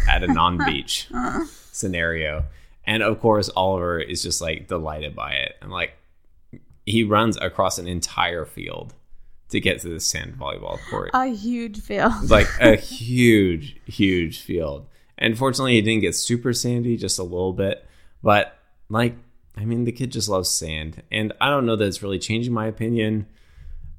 at 0.09 0.23
a 0.23 0.27
non-beach 0.27 1.07
uh-huh. 1.13 1.45
scenario. 1.71 2.45
And 2.87 3.03
of 3.03 3.19
course, 3.19 3.49
Oliver 3.55 3.99
is 3.99 4.21
just 4.23 4.41
like 4.41 4.67
delighted 4.67 5.15
by 5.15 5.33
it. 5.33 5.55
And 5.61 5.71
like 5.71 5.93
he 6.85 7.03
runs 7.03 7.37
across 7.37 7.77
an 7.77 7.87
entire 7.87 8.45
field 8.45 8.93
to 9.49 9.59
get 9.59 9.79
to 9.81 9.89
this 9.89 10.05
sand 10.05 10.35
volleyball 10.39 10.79
court. 10.89 11.11
A 11.13 11.27
huge 11.27 11.81
field. 11.81 12.13
Like 12.29 12.47
a 12.59 12.75
huge, 12.75 13.77
huge 13.85 14.41
field. 14.41 14.87
And 15.17 15.37
fortunately, 15.37 15.73
he 15.73 15.81
didn't 15.81 16.01
get 16.01 16.15
super 16.15 16.51
sandy, 16.51 16.97
just 16.97 17.19
a 17.19 17.23
little 17.23 17.53
bit. 17.53 17.85
But 18.21 18.57
like, 18.89 19.15
I 19.57 19.65
mean, 19.65 19.85
the 19.85 19.91
kid 19.91 20.11
just 20.11 20.27
loves 20.29 20.49
sand, 20.49 21.01
and 21.11 21.31
I 21.39 21.49
don't 21.49 21.65
know 21.65 21.75
that 21.75 21.85
it's 21.85 22.03
really 22.03 22.19
changing 22.19 22.53
my 22.53 22.67
opinion. 22.67 23.27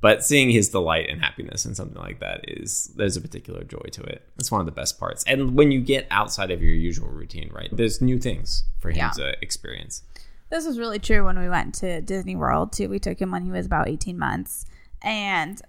But 0.03 0.23
seeing 0.23 0.51
his 0.51 0.69
delight 0.69 1.09
and 1.09 1.21
happiness 1.23 1.65
in 1.65 1.75
something 1.75 2.01
like 2.01 2.21
that 2.21 2.43
is 2.47 2.93
there's 2.97 3.17
a 3.17 3.21
particular 3.21 3.65
joy 3.65 3.89
to 3.93 4.03
it. 4.03 4.29
It's 4.39 4.53
one 4.53 4.61
of 4.61 4.67
the 4.67 4.71
best 4.73 5.01
parts. 5.01 5.25
And 5.27 5.57
when 5.57 5.73
you 5.73 5.81
get 5.81 6.07
outside 6.11 6.51
of 6.51 6.63
your 6.63 6.75
usual 6.75 7.09
routine, 7.09 7.51
right? 7.53 7.71
There's 7.73 8.03
new 8.03 8.19
things 8.19 8.65
for 8.79 8.91
him 8.91 8.99
Yeah. 8.99 9.11
to 9.13 9.35
experience. 9.43 10.03
This 10.51 10.67
was 10.67 10.79
really 10.79 10.99
true 10.99 11.25
when 11.25 11.39
we 11.39 11.49
went 11.49 11.75
to 11.77 12.03
Disney 12.03 12.37
World 12.37 12.73
too. 12.73 12.89
We 12.91 12.99
took 12.99 13.19
him 13.21 13.31
when 13.33 13.43
he 13.43 13.51
was 13.51 13.65
about 13.67 13.89
18 13.89 14.19
months. 14.19 14.67
And 15.03 15.61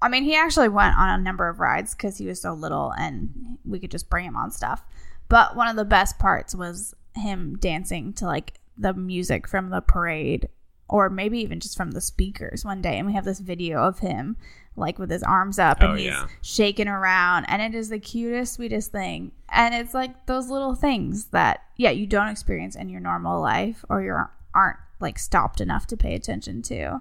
I 0.00 0.08
mean, 0.08 0.22
he 0.22 0.36
actually 0.36 0.68
went 0.68 0.96
on 0.96 1.08
a 1.08 1.22
number 1.22 1.48
of 1.48 1.58
rides 1.58 1.92
because 1.94 2.16
he 2.16 2.26
was 2.26 2.40
so 2.40 2.52
little 2.54 2.92
and 2.92 3.58
we 3.64 3.80
could 3.80 3.90
just 3.90 4.08
bring 4.08 4.24
him 4.24 4.36
on 4.36 4.52
stuff. 4.52 4.84
But 5.28 5.56
one 5.56 5.66
of 5.66 5.74
the 5.76 5.84
best 5.84 6.18
parts 6.20 6.54
was 6.54 6.94
him 7.16 7.56
dancing 7.58 8.12
to 8.14 8.26
like 8.26 8.54
the 8.76 8.92
music 8.94 9.46
from 9.48 9.70
the 9.70 9.80
parade 9.80 10.48
or 10.88 11.08
maybe 11.08 11.38
even 11.38 11.58
just 11.60 11.76
from 11.76 11.92
the 11.92 12.00
speakers 12.00 12.64
one 12.64 12.82
day. 12.82 12.98
And 12.98 13.06
we 13.06 13.14
have 13.14 13.24
this 13.24 13.40
video 13.40 13.82
of 13.82 14.00
him 14.00 14.36
like 14.76 14.98
with 14.98 15.10
his 15.10 15.22
arms 15.22 15.58
up 15.58 15.80
and 15.80 15.92
Oh, 15.92 15.94
he's 15.94 16.06
yeah. 16.06 16.26
shaking 16.42 16.88
around. 16.88 17.44
And 17.46 17.62
it 17.62 17.74
is 17.74 17.88
the 17.88 17.98
cutest, 17.98 18.54
sweetest 18.54 18.92
thing. 18.92 19.32
And 19.50 19.74
it's 19.74 19.94
like 19.94 20.26
those 20.26 20.48
little 20.50 20.74
things 20.74 21.26
that, 21.26 21.62
yeah, 21.76 21.90
you 21.90 22.06
don't 22.06 22.28
experience 22.28 22.76
in 22.76 22.88
your 22.88 23.00
normal 23.00 23.40
life 23.40 23.84
or 23.88 24.02
you 24.02 24.16
aren't 24.54 24.76
like 25.00 25.18
stopped 25.18 25.60
enough 25.60 25.86
to 25.88 25.96
pay 25.96 26.14
attention 26.14 26.62
to. 26.62 27.00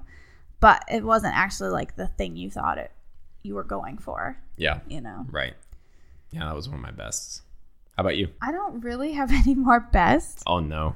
But 0.60 0.84
it 0.92 1.04
wasn't 1.04 1.36
actually 1.36 1.70
like 1.70 1.96
the 1.96 2.08
thing 2.08 2.36
you 2.38 2.50
thought 2.50 2.78
it 2.78 2.92
you 3.44 3.56
were 3.56 3.63
going 3.63 3.98
for, 3.98 4.38
Yeah, 4.58 4.80
you 4.88 5.01
know. 5.01 5.25
right. 5.32 5.54
Yeah, 6.32 6.46
that 6.46 6.56
was 6.56 6.70
one 6.70 6.78
of 6.78 6.84
my 6.84 6.92
bests. 6.92 7.42
How 7.98 8.01
about 8.01 8.16
you? 8.16 8.30
I 8.42 8.51
don't 8.51 8.82
really 8.82 9.13
have 9.13 9.32
any 9.34 9.56
more 9.56 9.80
best. 9.80 10.44
Oh 10.46 10.60
no. 10.60 10.96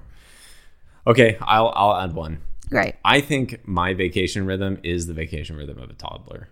Okay, 1.07 1.37
I'll 1.41 1.71
I'll 1.75 1.95
add 2.01 2.13
one. 2.13 2.41
Great. 2.69 2.95
I 3.05 3.21
think 3.21 3.67
my 3.67 3.93
vacation 3.93 4.45
rhythm 4.45 4.79
is 4.83 5.07
the 5.07 5.13
vacation 5.13 5.55
rhythm 5.55 5.77
of 5.79 5.89
a 5.89 5.93
toddler. 5.93 6.49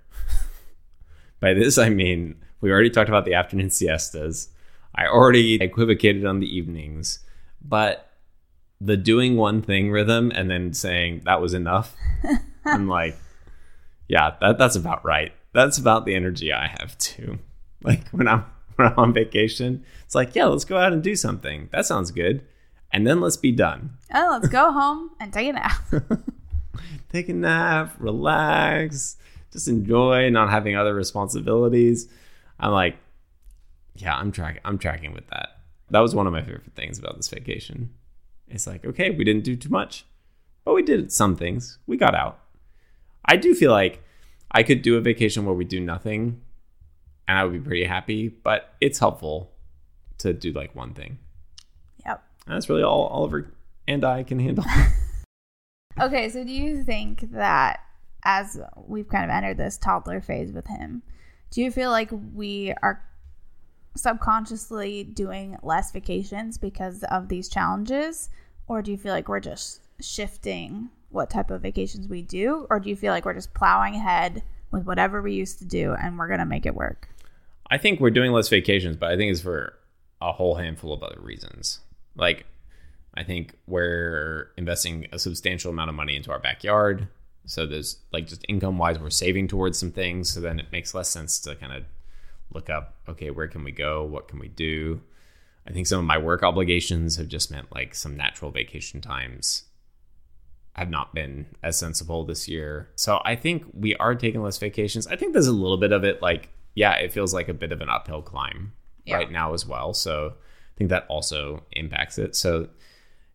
By 1.40 1.54
this, 1.54 1.78
I 1.78 1.90
mean, 1.90 2.36
we 2.62 2.72
already 2.72 2.90
talked 2.90 3.10
about 3.10 3.26
the 3.26 3.34
afternoon 3.34 3.70
siestas. 3.72 4.50
I 4.96 5.08
already 5.08 5.56
equivocated 5.56 6.26
on 6.26 6.40
the 6.40 6.56
evenings, 6.56 7.20
but 7.62 8.12
the 8.80 8.98
doing 8.98 9.38
one 9.38 9.62
thing 9.62 9.90
rhythm 9.90 10.32
and 10.36 10.52
then 10.52 10.74
saying 10.74 11.22
that 11.26 11.42
was 11.42 11.54
enough, 11.54 11.96
I'm 12.66 12.88
like, 12.88 13.18
yeah, 14.08 14.36
that, 14.40 14.58
that's 14.60 14.76
about 14.76 15.04
right. 15.04 15.32
That's 15.54 15.78
about 15.78 16.06
the 16.06 16.14
energy 16.14 16.54
I 16.54 16.68
have 16.80 16.98
too. 16.98 17.40
Like 17.82 18.08
when 18.10 18.28
I'm, 18.28 18.46
when 18.76 18.90
I'm 18.90 19.00
on 19.00 19.14
vacation, 19.14 19.84
it's 20.06 20.16
like, 20.16 20.36
yeah, 20.36 20.46
let's 20.46 20.66
go 20.66 20.78
out 20.78 20.94
and 20.94 21.02
do 21.02 21.16
something. 21.16 21.70
That 21.72 21.86
sounds 21.86 22.12
good. 22.12 22.46
And 22.94 23.08
then 23.08 23.20
let's 23.20 23.38
be 23.38 23.52
done. 23.52 23.98
Oh, 24.14 24.30
let's 24.32 24.48
go 24.48 24.72
home 24.72 25.10
and 25.20 25.34
take 25.34 25.50
a 25.50 25.54
nap. 25.54 25.82
take 27.12 27.28
a 27.28 27.34
nap, 27.34 27.96
relax, 27.98 29.18
just 29.52 29.68
enjoy 29.68 30.30
not 30.30 30.52
having 30.52 30.76
other 30.76 30.94
responsibilities. 30.94 32.08
I'm 32.60 32.72
like, 32.72 32.98
yeah, 33.96 34.16
I'm 34.16 34.32
tracking. 34.32 34.62
I'm 34.64 34.78
tracking 34.78 35.12
with 35.12 35.28
that. 35.28 35.58
That 35.90 36.00
was 36.00 36.14
one 36.14 36.28
of 36.28 36.34
my 36.34 36.42
favorite 36.42 36.76
things 36.76 37.00
about 37.00 37.18
this 37.18 37.30
vacation. 37.30 37.92
It's 38.48 38.68
like, 38.68 38.86
okay, 38.86 39.10
we 39.10 39.24
didn't 39.24 39.44
do 39.44 39.56
too 39.56 39.70
much, 39.70 40.06
but 40.64 40.74
we 40.74 40.84
did 40.84 41.12
some 41.12 41.36
things. 41.36 41.80
We 41.88 41.98
got 41.98 42.16
out. 42.16 42.40
I 43.26 43.38
do 43.38 43.56
feel 43.56 43.72
like 43.72 44.04
I 44.52 44.64
could 44.64 44.82
do 44.84 44.98
a 44.98 45.02
vacation 45.02 45.46
where 45.46 45.56
we 45.56 45.66
do 45.66 45.80
nothing, 45.80 46.42
and 47.28 47.38
I 47.40 47.44
would 47.44 47.54
be 47.54 47.60
pretty 47.60 47.86
happy. 47.86 48.28
But 48.30 48.74
it's 48.82 49.00
helpful 49.00 49.52
to 50.20 50.34
do 50.34 50.52
like 50.52 50.76
one 50.76 50.94
thing. 50.94 51.18
Yep. 52.44 52.48
And 52.48 52.56
that's 52.56 52.70
really 52.70 52.84
all 52.84 53.08
Oliver 53.08 53.54
and 53.88 54.04
I 54.04 54.24
can 54.24 54.40
handle. 54.40 54.66
Okay, 56.02 56.30
so 56.30 56.44
do 56.44 56.52
you 56.52 56.84
think 56.84 57.32
that 57.34 57.82
as 58.24 58.60
we've 58.88 59.08
kind 59.08 59.26
of 59.26 59.30
entered 59.30 59.58
this 59.58 59.78
toddler 59.78 60.22
phase 60.22 60.52
with 60.52 60.66
him, 60.66 61.04
do 61.52 61.62
you 61.62 61.70
feel 61.70 61.92
like 61.92 62.10
we 62.34 62.74
are 62.82 63.04
subconsciously 63.96 65.04
doing 65.04 65.56
less 65.62 65.92
vacations 65.92 66.58
because 66.58 67.04
of 67.04 67.28
these 67.28 67.48
challenges? 67.48 68.30
Or 68.68 68.82
do 68.82 68.90
you 68.90 68.98
feel 68.98 69.14
like 69.14 69.28
we're 69.28 69.40
just 69.40 69.82
shifting 70.02 70.90
what 71.10 71.30
type 71.30 71.52
of 71.52 71.62
vacations 71.62 72.08
we 72.08 72.24
do? 72.24 72.66
Or 72.72 72.80
do 72.80 72.90
you 72.90 72.96
feel 72.96 73.12
like 73.12 73.26
we're 73.26 73.36
just 73.36 73.54
plowing 73.54 73.94
ahead 73.94 74.42
with 74.72 74.86
whatever 74.86 75.22
we 75.22 75.34
used 75.34 75.60
to 75.60 75.66
do 75.66 75.94
and 75.94 76.18
we're 76.18 76.28
going 76.28 76.40
to 76.40 76.46
make 76.46 76.66
it 76.66 76.74
work? 76.74 77.08
I 77.70 77.78
think 77.78 78.00
we're 78.00 78.10
doing 78.10 78.32
less 78.32 78.50
vacations, 78.50 78.96
but 78.96 79.12
I 79.12 79.18
think 79.18 79.32
it's 79.32 79.42
for 79.42 79.78
a 80.20 80.32
whole 80.32 80.56
handful 80.56 80.92
of 80.92 81.04
other 81.04 81.20
reasons. 81.22 81.82
Like, 82.16 82.46
I 83.16 83.24
think 83.24 83.56
we're 83.68 84.50
investing 84.58 85.08
a 85.12 85.20
substantial 85.20 85.72
amount 85.72 85.90
of 85.90 85.96
money 85.96 86.16
into 86.16 86.32
our 86.32 86.40
backyard. 86.40 87.08
So 87.46 87.66
there's 87.66 87.98
like 88.12 88.28
just 88.28 88.46
income 88.48 88.78
wise, 88.78 88.98
we're 89.00 89.10
saving 89.10 89.48
towards 89.48 89.78
some 89.78 89.92
things. 89.92 90.32
So 90.34 90.40
then 90.42 90.60
it 90.60 90.72
makes 90.72 90.94
less 90.94 91.10
sense 91.10 91.40
to 91.42 91.56
kind 91.56 91.74
of 91.74 91.84
look 92.54 92.70
up, 92.70 92.96
okay, 93.08 93.30
where 93.32 93.48
can 93.48 93.64
we 93.64 93.72
go? 93.72 94.04
What 94.04 94.28
can 94.28 94.40
we 94.40 94.48
do? 94.48 95.02
I 95.68 95.72
think 95.72 95.88
some 95.88 96.00
of 96.00 96.06
my 96.06 96.18
work 96.18 96.44
obligations 96.44 97.18
have 97.18 97.28
just 97.28 97.52
meant 97.52 97.74
like 97.74 97.96
some 97.96 98.16
natural 98.18 98.52
vacation 98.52 99.00
times 99.02 99.64
have 100.76 100.90
not 100.90 101.14
been 101.14 101.46
as 101.62 101.78
sensible 101.78 102.26
this 102.26 102.48
year. 102.48 102.90
So 102.96 103.22
I 103.24 103.36
think 103.36 103.64
we 103.74 103.96
are 103.98 104.16
taking 104.16 104.42
less 104.42 104.58
vacations. 104.58 105.06
I 105.08 105.16
think 105.16 105.34
there's 105.34 105.48
a 105.48 105.52
little 105.54 105.78
bit 105.78 105.92
of 105.92 106.04
it 106.04 106.22
like, 106.22 106.50
yeah, 106.76 106.94
it 106.96 107.14
feels 107.14 107.34
like 107.34 107.48
a 107.48 107.54
bit 107.54 107.72
of 107.72 107.82
an 107.82 107.90
uphill 107.90 108.22
climb 108.24 108.74
Yeah. 109.06 109.18
right 109.18 109.32
now 109.32 109.54
as 109.54 109.66
well. 109.68 109.94
So 109.94 110.34
I 110.74 110.78
think 110.78 110.90
that 110.90 111.06
also 111.08 111.64
impacts 111.72 112.18
it. 112.18 112.36
So 112.36 112.70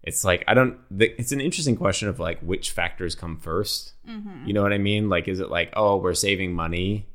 it's 0.03 0.25
like 0.25 0.45
I 0.49 0.55
don't. 0.55 0.79
It's 0.99 1.33
an 1.33 1.41
interesting 1.41 1.77
question 1.77 2.09
of 2.09 2.19
like 2.19 2.41
which 2.41 2.71
factors 2.71 3.15
come 3.15 3.41
1st 3.41 3.93
mm-hmm. 4.09 4.47
You 4.47 4.53
know 4.53 4.63
what 4.63 4.73
I 4.73 4.79
mean? 4.79 5.09
Like, 5.09 5.29
is 5.29 5.41
it 5.41 5.51
like 5.51 5.73
oh 5.75 5.97
we're 5.97 6.15
saving 6.15 6.53
money, 6.53 7.07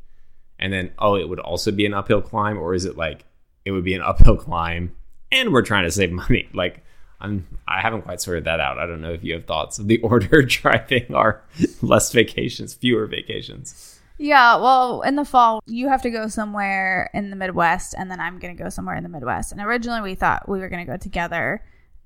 and 0.59 0.71
then 0.71 0.91
oh 0.99 1.15
it 1.15 1.27
would 1.27 1.39
also 1.39 1.71
be 1.71 1.85
an 1.85 1.93
uphill 1.93 2.21
climb, 2.21 2.57
or 2.57 2.73
is 2.73 2.85
it 2.85 2.97
like 2.97 3.25
it 3.65 3.71
would 3.71 3.83
be 3.83 3.93
an 3.93 4.01
uphill 4.01 4.37
climb 4.37 4.95
and 5.31 5.53
we're 5.53 5.61
trying 5.61 5.85
to 5.85 5.91
save 5.91 6.11
money? 6.23 6.49
Like 6.53 6.83
I'm 7.19 7.47
I 7.67 7.81
haven't 7.81 8.03
quite 8.03 8.21
sorted 8.21 8.45
that 8.45 8.59
out. 8.59 8.77
I 8.77 8.85
don't 8.85 9.01
know 9.01 9.13
if 9.13 9.23
you 9.23 9.33
have 9.33 9.45
thoughts 9.45 9.79
of 9.79 9.87
the 9.87 9.97
order 10.03 10.41
driving 10.43 11.13
our 11.15 11.41
less 11.81 12.11
vacations, 12.11 12.73
fewer 12.73 13.07
vacations. 13.07 13.99
Yeah, 14.17 14.57
well, 14.57 15.01
in 15.01 15.15
the 15.15 15.25
fall, 15.25 15.61
you 15.65 15.89
have 15.89 16.01
to 16.03 16.09
go 16.09 16.27
somewhere 16.27 17.09
in 17.13 17.29
the 17.29 17.35
Midwest, 17.35 17.95
and 17.97 18.11
then 18.11 18.19
I'm 18.19 18.39
going 18.39 18.55
to 18.55 18.63
go 18.63 18.69
somewhere 18.69 18.95
in 18.95 19.03
the 19.03 19.09
Midwest. 19.09 19.51
And 19.51 19.59
originally, 19.59 20.01
we 20.01 20.15
thought 20.15 20.47
we 20.47 20.59
were 20.59 20.69
going 20.69 20.85
to 20.85 20.91
go 20.91 20.97
together 20.97 21.63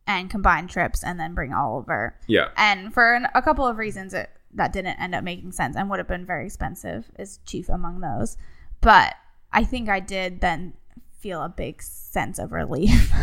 and 0.07 0.29
combine 0.29 0.67
trips 0.67 1.03
and 1.03 1.19
then 1.19 1.35
bring 1.35 1.53
Oliver. 1.53 2.15
Yeah. 2.27 2.49
And 2.55 2.93
for 2.93 3.13
an, 3.13 3.27
a 3.35 3.41
couple 3.41 3.67
of 3.67 3.77
reasons, 3.77 4.13
it, 4.13 4.29
that 4.53 4.71
didn't 4.71 4.99
end 4.99 5.13
up 5.13 5.23
making 5.23 5.51
sense 5.51 5.75
and 5.75 5.89
would 5.89 5.99
have 5.99 6.07
been 6.07 6.25
very 6.25 6.45
expensive, 6.45 7.11
is 7.19 7.39
chief 7.45 7.67
among 7.67 7.99
those. 7.99 8.37
But 8.79 9.15
I 9.51 9.63
think 9.63 9.89
I 9.89 9.99
did 9.99 10.39
then 10.39 10.73
feel 11.19 11.43
a 11.43 11.49
big 11.49 11.81
sense 11.81 12.39
of 12.39 12.51
relief. 12.51 13.11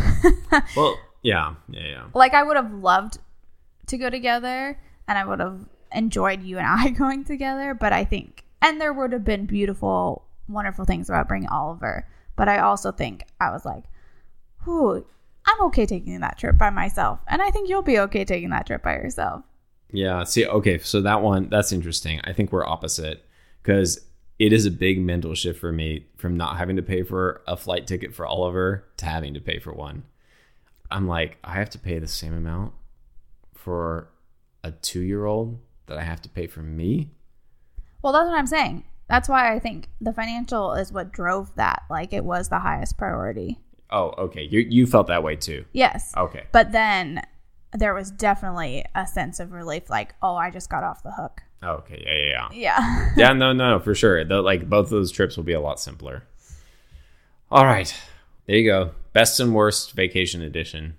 Well, 0.75 0.97
yeah, 1.21 1.55
yeah, 1.69 1.87
yeah. 1.87 2.03
like, 2.13 2.33
I 2.33 2.41
would 2.41 2.55
have 2.55 2.71
loved 2.71 3.17
to 3.87 3.97
go 3.97 4.09
together 4.09 4.79
and 5.07 5.17
I 5.17 5.25
would 5.25 5.39
have 5.39 5.65
enjoyed 5.91 6.43
you 6.43 6.57
and 6.57 6.65
I 6.65 6.89
going 6.97 7.25
together. 7.25 7.73
But 7.73 7.91
I 7.91 8.05
think, 8.05 8.44
and 8.65 8.81
there 8.81 8.91
would 8.91 9.11
have 9.13 9.23
been 9.23 9.45
beautiful, 9.45 10.25
wonderful 10.47 10.85
things 10.85 11.07
about 11.07 11.27
bringing 11.27 11.49
Oliver. 11.49 12.07
But 12.35 12.49
I 12.49 12.57
also 12.59 12.91
think 12.91 13.23
I 13.39 13.51
was 13.51 13.63
like, 13.63 13.83
whew, 14.63 15.05
I'm 15.45 15.61
okay 15.67 15.85
taking 15.85 16.19
that 16.21 16.39
trip 16.39 16.57
by 16.57 16.71
myself. 16.71 17.19
And 17.27 17.43
I 17.43 17.51
think 17.51 17.69
you'll 17.69 17.83
be 17.83 17.99
okay 17.99 18.25
taking 18.25 18.49
that 18.49 18.65
trip 18.65 18.81
by 18.81 18.93
yourself. 18.93 19.43
Yeah. 19.91 20.23
See, 20.23 20.47
okay, 20.47 20.79
so 20.79 20.99
that 21.01 21.21
one 21.21 21.47
that's 21.49 21.71
interesting. 21.71 22.19
I 22.23 22.33
think 22.33 22.51
we're 22.51 22.65
opposite 22.65 23.23
because 23.61 24.03
it 24.39 24.51
is 24.51 24.65
a 24.65 24.71
big 24.71 24.99
mental 24.99 25.35
shift 25.35 25.59
for 25.59 25.71
me 25.71 26.07
from 26.17 26.35
not 26.35 26.57
having 26.57 26.75
to 26.77 26.81
pay 26.81 27.03
for 27.03 27.43
a 27.47 27.55
flight 27.55 27.85
ticket 27.85 28.15
for 28.15 28.25
Oliver 28.25 28.83
to 28.97 29.05
having 29.05 29.35
to 29.35 29.39
pay 29.39 29.59
for 29.59 29.73
one. 29.73 30.03
I'm 30.89 31.07
like, 31.07 31.37
I 31.43 31.53
have 31.53 31.69
to 31.71 31.79
pay 31.79 31.99
the 31.99 32.07
same 32.07 32.33
amount 32.33 32.73
for 33.53 34.09
a 34.63 34.71
two 34.71 35.01
year 35.01 35.25
old 35.25 35.59
that 35.85 35.99
I 35.99 36.01
have 36.01 36.23
to 36.23 36.29
pay 36.29 36.47
for 36.47 36.61
me. 36.61 37.11
Well, 38.05 38.13
that's 38.13 38.29
what 38.29 38.37
I'm 38.37 38.45
saying. 38.45 38.83
That's 39.09 39.27
why 39.27 39.51
I 39.51 39.57
think 39.57 39.89
the 39.99 40.13
financial 40.13 40.73
is 40.73 40.91
what 40.91 41.11
drove 41.11 41.55
that. 41.55 41.81
Like 41.89 42.13
it 42.13 42.23
was 42.23 42.49
the 42.49 42.59
highest 42.59 42.99
priority. 42.99 43.57
Oh, 43.89 44.09
okay. 44.09 44.43
You 44.43 44.59
you 44.59 44.85
felt 44.85 45.07
that 45.07 45.23
way 45.23 45.35
too. 45.35 45.65
Yes. 45.73 46.13
Okay. 46.15 46.43
But 46.51 46.71
then 46.71 47.23
there 47.73 47.95
was 47.95 48.11
definitely 48.11 48.85
a 48.93 49.07
sense 49.07 49.39
of 49.39 49.51
relief 49.51 49.89
like, 49.89 50.13
oh, 50.21 50.35
I 50.35 50.51
just 50.51 50.69
got 50.69 50.83
off 50.83 51.01
the 51.01 51.13
hook. 51.13 51.41
Okay. 51.63 52.03
Yeah, 52.05 52.13
yeah, 52.13 52.49
yeah. 52.51 52.77
Yeah. 52.77 53.09
yeah, 53.17 53.33
no, 53.33 53.53
no, 53.53 53.79
for 53.79 53.95
sure. 53.95 54.23
The, 54.23 54.39
like 54.39 54.69
both 54.69 54.85
of 54.85 54.91
those 54.91 55.11
trips 55.11 55.35
will 55.35 55.43
be 55.43 55.53
a 55.53 55.59
lot 55.59 55.79
simpler. 55.79 56.21
All 57.49 57.65
right, 57.65 57.91
there 58.45 58.55
you 58.55 58.69
go. 58.69 58.91
Best 59.13 59.39
and 59.39 59.55
worst 59.55 59.93
vacation 59.93 60.43
edition. 60.43 60.93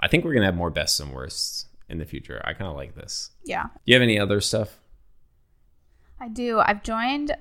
I 0.00 0.08
think 0.08 0.24
we're 0.24 0.32
gonna 0.32 0.46
have 0.46 0.56
more 0.56 0.70
bests 0.70 1.00
and 1.00 1.12
worsts 1.12 1.66
in 1.90 1.98
the 1.98 2.06
future. 2.06 2.40
I 2.46 2.54
kind 2.54 2.70
of 2.70 2.76
like 2.76 2.94
this. 2.94 3.28
yeah. 3.44 3.64
Do 3.64 3.80
you 3.84 3.94
have 3.94 4.02
any 4.02 4.18
other 4.18 4.40
stuff? 4.40 4.79
I 6.20 6.28
do. 6.28 6.58
I've 6.60 6.82
joined 6.82 7.34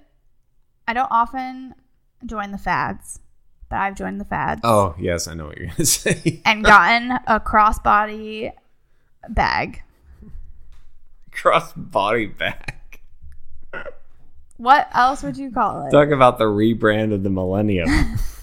I 0.87 0.93
don't 0.93 1.11
often 1.11 1.75
join 2.25 2.51
the 2.51 2.57
fads, 2.57 3.19
but 3.69 3.77
I've 3.77 3.95
joined 3.95 4.19
the 4.19 4.25
fads 4.25 4.61
Oh, 4.63 4.95
yes, 4.99 5.27
I 5.27 5.33
know 5.35 5.47
what 5.47 5.57
you're 5.57 5.67
gonna 5.67 5.85
say. 5.85 6.41
and 6.45 6.63
gotten 6.63 7.11
a 7.27 7.39
crossbody 7.39 8.51
bag. 9.29 9.83
Crossbody 11.31 12.35
bag. 12.37 12.75
What 14.57 14.89
else 14.93 15.23
would 15.23 15.37
you 15.37 15.51
call 15.51 15.85
it? 15.87 15.91
Talk 15.91 16.09
about 16.09 16.37
the 16.37 16.43
rebrand 16.45 17.13
of 17.13 17.23
the 17.23 17.29
millennium. 17.29 17.87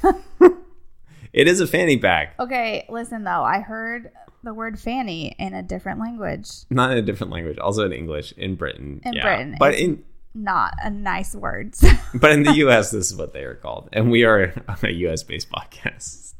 it 1.32 1.46
is 1.46 1.60
a 1.60 1.66
fanny 1.66 1.96
bag, 1.96 2.28
Okay, 2.40 2.86
listen 2.88 3.24
though. 3.24 3.42
I 3.42 3.60
heard 3.60 4.10
the 4.42 4.54
word 4.54 4.78
fanny 4.78 5.34
in 5.38 5.52
a 5.52 5.62
different 5.62 6.00
language. 6.00 6.48
not 6.70 6.92
in 6.92 6.98
a 6.98 7.02
different 7.02 7.32
language, 7.32 7.58
also 7.58 7.84
in 7.84 7.92
English 7.92 8.32
in 8.38 8.54
Britain. 8.54 9.00
In 9.04 9.12
yeah. 9.14 9.22
Britain, 9.22 9.56
but 9.58 9.74
in 9.74 10.04
Not 10.36 10.74
a 10.82 10.90
nice 10.90 11.34
word. 11.34 11.74
but 12.14 12.30
in 12.30 12.42
the 12.42 12.52
U.S., 12.56 12.90
this 12.90 13.10
is 13.10 13.16
what 13.16 13.32
they 13.32 13.42
are 13.42 13.54
called, 13.54 13.88
and 13.94 14.10
we 14.10 14.24
are 14.24 14.52
a 14.82 14.90
U.S. 14.90 15.22
based 15.22 15.48
podcast. 15.50 16.34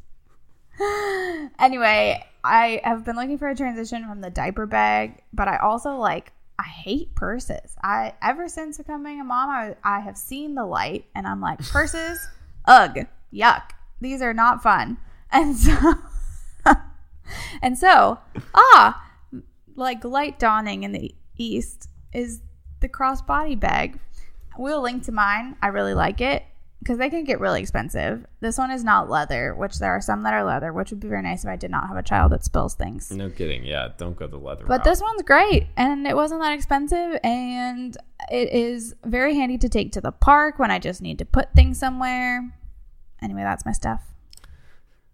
anyway, 1.58 2.22
I 2.44 2.82
have 2.84 3.06
been 3.06 3.16
looking 3.16 3.38
for 3.38 3.48
a 3.48 3.56
transition 3.56 4.06
from 4.06 4.20
the 4.20 4.28
diaper 4.28 4.66
bag, 4.66 5.22
but 5.32 5.48
I 5.48 5.56
also 5.56 5.96
like 5.96 6.32
I 6.58 6.64
hate 6.64 7.14
purses. 7.14 7.74
I 7.82 8.12
ever 8.20 8.50
since 8.50 8.76
becoming 8.76 9.18
a 9.18 9.24
mom, 9.24 9.48
I, 9.48 9.76
I 9.82 10.00
have 10.00 10.18
seen 10.18 10.54
the 10.54 10.66
light, 10.66 11.06
and 11.14 11.26
I'm 11.26 11.40
like 11.40 11.60
purses, 11.60 12.28
ugh, 12.66 12.98
yuck. 13.32 13.70
These 14.02 14.20
are 14.20 14.34
not 14.34 14.62
fun. 14.62 14.98
And 15.32 15.56
so, 15.56 15.94
and 17.62 17.78
so, 17.78 18.18
ah, 18.54 19.10
like 19.74 20.04
light 20.04 20.38
dawning 20.38 20.82
in 20.82 20.92
the 20.92 21.14
east 21.38 21.88
is 22.12 22.42
the 22.80 22.88
crossbody 22.88 23.58
bag. 23.58 23.98
We'll 24.58 24.82
link 24.82 25.04
to 25.04 25.12
mine. 25.12 25.56
I 25.62 25.68
really 25.68 25.94
like 25.94 26.20
it 26.20 26.44
because 26.82 26.98
they 26.98 27.10
can 27.10 27.24
get 27.24 27.40
really 27.40 27.60
expensive. 27.60 28.24
This 28.40 28.58
one 28.58 28.70
is 28.70 28.84
not 28.84 29.10
leather, 29.10 29.54
which 29.54 29.78
there 29.78 29.90
are 29.92 30.00
some 30.00 30.22
that 30.22 30.32
are 30.34 30.44
leather, 30.44 30.72
which 30.72 30.90
would 30.90 31.00
be 31.00 31.08
very 31.08 31.22
nice 31.22 31.44
if 31.44 31.50
I 31.50 31.56
did 31.56 31.70
not 31.70 31.88
have 31.88 31.96
a 31.96 32.02
child 32.02 32.32
that 32.32 32.44
spills 32.44 32.74
things. 32.74 33.10
No 33.10 33.28
kidding. 33.28 33.64
Yeah, 33.64 33.88
don't 33.98 34.16
go 34.16 34.26
the 34.26 34.36
leather 34.38 34.64
But 34.66 34.78
route. 34.80 34.84
this 34.84 35.00
one's 35.02 35.22
great 35.22 35.66
and 35.76 36.06
it 36.06 36.14
wasn't 36.16 36.40
that 36.42 36.52
expensive 36.52 37.18
and 37.24 37.96
it 38.30 38.52
is 38.52 38.94
very 39.04 39.34
handy 39.34 39.58
to 39.58 39.68
take 39.68 39.92
to 39.92 40.00
the 40.00 40.12
park 40.12 40.58
when 40.58 40.70
I 40.70 40.78
just 40.78 41.02
need 41.02 41.18
to 41.18 41.24
put 41.24 41.52
things 41.54 41.78
somewhere. 41.78 42.54
Anyway, 43.22 43.42
that's 43.42 43.64
my 43.66 43.72
stuff. 43.72 44.02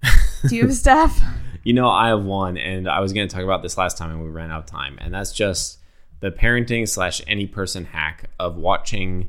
Do 0.48 0.57
you 0.57 0.62
have 0.62 0.75
stuff? 0.75 1.20
You 1.64 1.72
know, 1.72 1.88
I 1.88 2.09
have 2.09 2.25
one, 2.25 2.57
and 2.57 2.88
I 2.88 2.98
was 2.98 3.12
going 3.12 3.29
to 3.29 3.33
talk 3.33 3.44
about 3.44 3.62
this 3.62 3.79
last 3.79 3.96
time, 3.96 4.11
and 4.11 4.20
we 4.25 4.29
ran 4.29 4.51
out 4.51 4.59
of 4.64 4.66
time. 4.66 4.98
And 5.01 5.14
that's 5.14 5.33
just 5.33 5.79
the 6.22 6.30
parenting 6.30 6.88
slash 6.88 7.20
any 7.26 7.46
person 7.46 7.85
hack 7.85 8.30
of 8.38 8.56
watching 8.56 9.28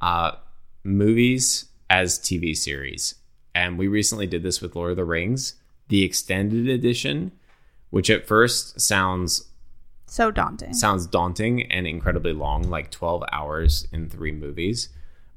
uh, 0.00 0.32
movies 0.82 1.66
as 1.90 2.18
TV 2.18 2.56
series. 2.56 3.16
And 3.54 3.78
we 3.78 3.86
recently 3.86 4.26
did 4.26 4.42
this 4.42 4.60
with 4.60 4.74
Lord 4.74 4.92
of 4.92 4.96
the 4.96 5.04
Rings, 5.04 5.54
the 5.88 6.02
extended 6.02 6.66
edition, 6.68 7.30
which 7.90 8.08
at 8.08 8.26
first 8.26 8.80
sounds 8.80 9.50
So 10.06 10.30
daunting. 10.30 10.72
sounds 10.72 11.06
daunting 11.06 11.70
and 11.70 11.86
incredibly 11.86 12.32
long, 12.32 12.62
like 12.62 12.90
12 12.90 13.22
hours 13.30 13.86
in 13.92 14.08
three 14.08 14.32
movies. 14.32 14.88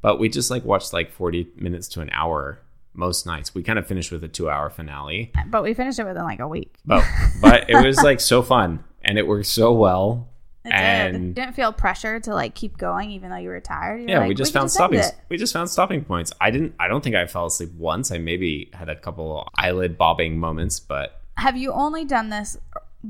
But 0.01 0.19
we 0.19 0.29
just 0.29 0.49
like 0.49 0.63
watched 0.63 0.93
like 0.93 1.11
40 1.11 1.49
minutes 1.57 1.89
to 1.89 2.01
an 2.01 2.09
hour 2.13 2.59
most 2.93 3.25
nights. 3.25 3.53
We 3.53 3.61
kind 3.61 3.77
of 3.77 3.85
finished 3.85 4.11
with 4.11 4.23
a 4.23 4.27
two 4.29 4.49
hour 4.49 4.69
finale. 4.69 5.31
But 5.47 5.63
we 5.63 5.73
finished 5.73 5.99
it 5.99 6.05
within 6.05 6.23
like 6.23 6.39
a 6.39 6.47
week. 6.47 6.77
But 6.85 7.03
but 7.41 7.69
it 7.69 7.85
was 7.85 7.97
like 8.01 8.21
so 8.21 8.41
fun 8.41 8.83
and 9.03 9.17
it 9.17 9.27
worked 9.27 9.47
so 9.47 9.73
well. 9.73 10.29
It 10.67 10.73
and 10.75 11.35
did. 11.35 11.41
Didn't 11.41 11.55
feel 11.55 11.71
pressure 11.73 12.19
to 12.19 12.33
like 12.33 12.55
keep 12.55 12.77
going 12.77 13.11
even 13.11 13.29
though 13.29 13.37
you 13.37 13.49
were 13.49 13.59
tired. 13.59 13.99
You 14.01 14.05
were 14.05 14.11
yeah, 14.11 14.19
like, 14.19 14.29
we 14.29 14.35
just 14.35 14.53
could 14.53 14.59
found 14.59 14.71
stopping. 14.71 15.01
We 15.29 15.37
just 15.37 15.53
found 15.53 15.69
stopping 15.69 16.03
points. 16.03 16.31
I 16.41 16.51
didn't. 16.51 16.75
I 16.79 16.87
don't 16.87 17.03
think 17.03 17.15
I 17.15 17.25
fell 17.27 17.45
asleep 17.45 17.71
once. 17.77 18.11
I 18.11 18.17
maybe 18.17 18.69
had 18.73 18.89
a 18.89 18.95
couple 18.95 19.47
eyelid 19.57 19.97
bobbing 19.97 20.37
moments, 20.39 20.79
but 20.79 21.21
Have 21.37 21.57
you 21.57 21.71
only 21.71 22.05
done 22.05 22.29
this 22.29 22.57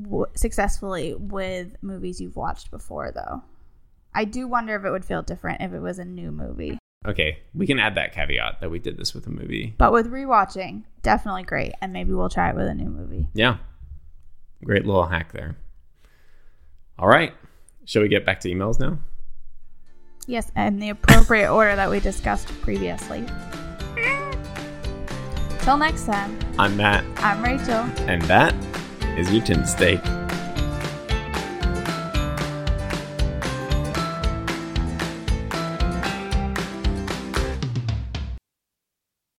w- 0.00 0.26
successfully 0.34 1.14
with 1.14 1.76
movies 1.82 2.20
you've 2.20 2.36
watched 2.36 2.70
before, 2.70 3.10
though? 3.12 3.42
I 4.14 4.24
do 4.24 4.48
wonder 4.48 4.74
if 4.76 4.84
it 4.84 4.90
would 4.90 5.04
feel 5.04 5.22
different 5.22 5.60
if 5.60 5.72
it 5.72 5.80
was 5.80 5.98
a 5.98 6.04
new 6.04 6.32
movie. 6.32 6.78
okay, 7.06 7.38
we 7.54 7.66
can 7.66 7.78
add 7.78 7.94
that 7.94 8.12
caveat 8.12 8.60
that 8.60 8.70
we 8.70 8.78
did 8.78 8.96
this 8.96 9.14
with 9.14 9.26
a 9.26 9.30
movie. 9.30 9.74
But 9.78 9.92
with 9.92 10.10
rewatching, 10.10 10.82
definitely 11.02 11.44
great. 11.44 11.72
And 11.80 11.92
maybe 11.92 12.12
we'll 12.12 12.28
try 12.28 12.50
it 12.50 12.56
with 12.56 12.66
a 12.66 12.74
new 12.74 12.88
movie. 12.90 13.28
Yeah, 13.34 13.58
great 14.64 14.84
little 14.84 15.06
hack 15.06 15.32
there. 15.32 15.56
All 16.98 17.06
right, 17.06 17.32
shall 17.88 18.02
we 18.02 18.08
get 18.08 18.26
back 18.26 18.38
to 18.40 18.48
emails 18.50 18.78
now? 18.78 18.98
Yes, 20.26 20.52
in 20.54 20.78
the 20.78 20.90
appropriate 20.90 21.50
order 21.50 21.74
that 21.74 21.88
we 21.88 22.00
discussed 22.00 22.48
previously. 22.60 23.24
Till 25.60 25.78
next 25.78 26.04
time, 26.04 26.38
I'm 26.58 26.76
Matt, 26.76 27.02
I'm 27.24 27.42
Rachel. 27.42 27.88
and 28.06 28.20
that 28.22 28.54
is 29.18 29.32
your 29.32 29.42
tin 29.42 29.66
steak. 29.66 30.00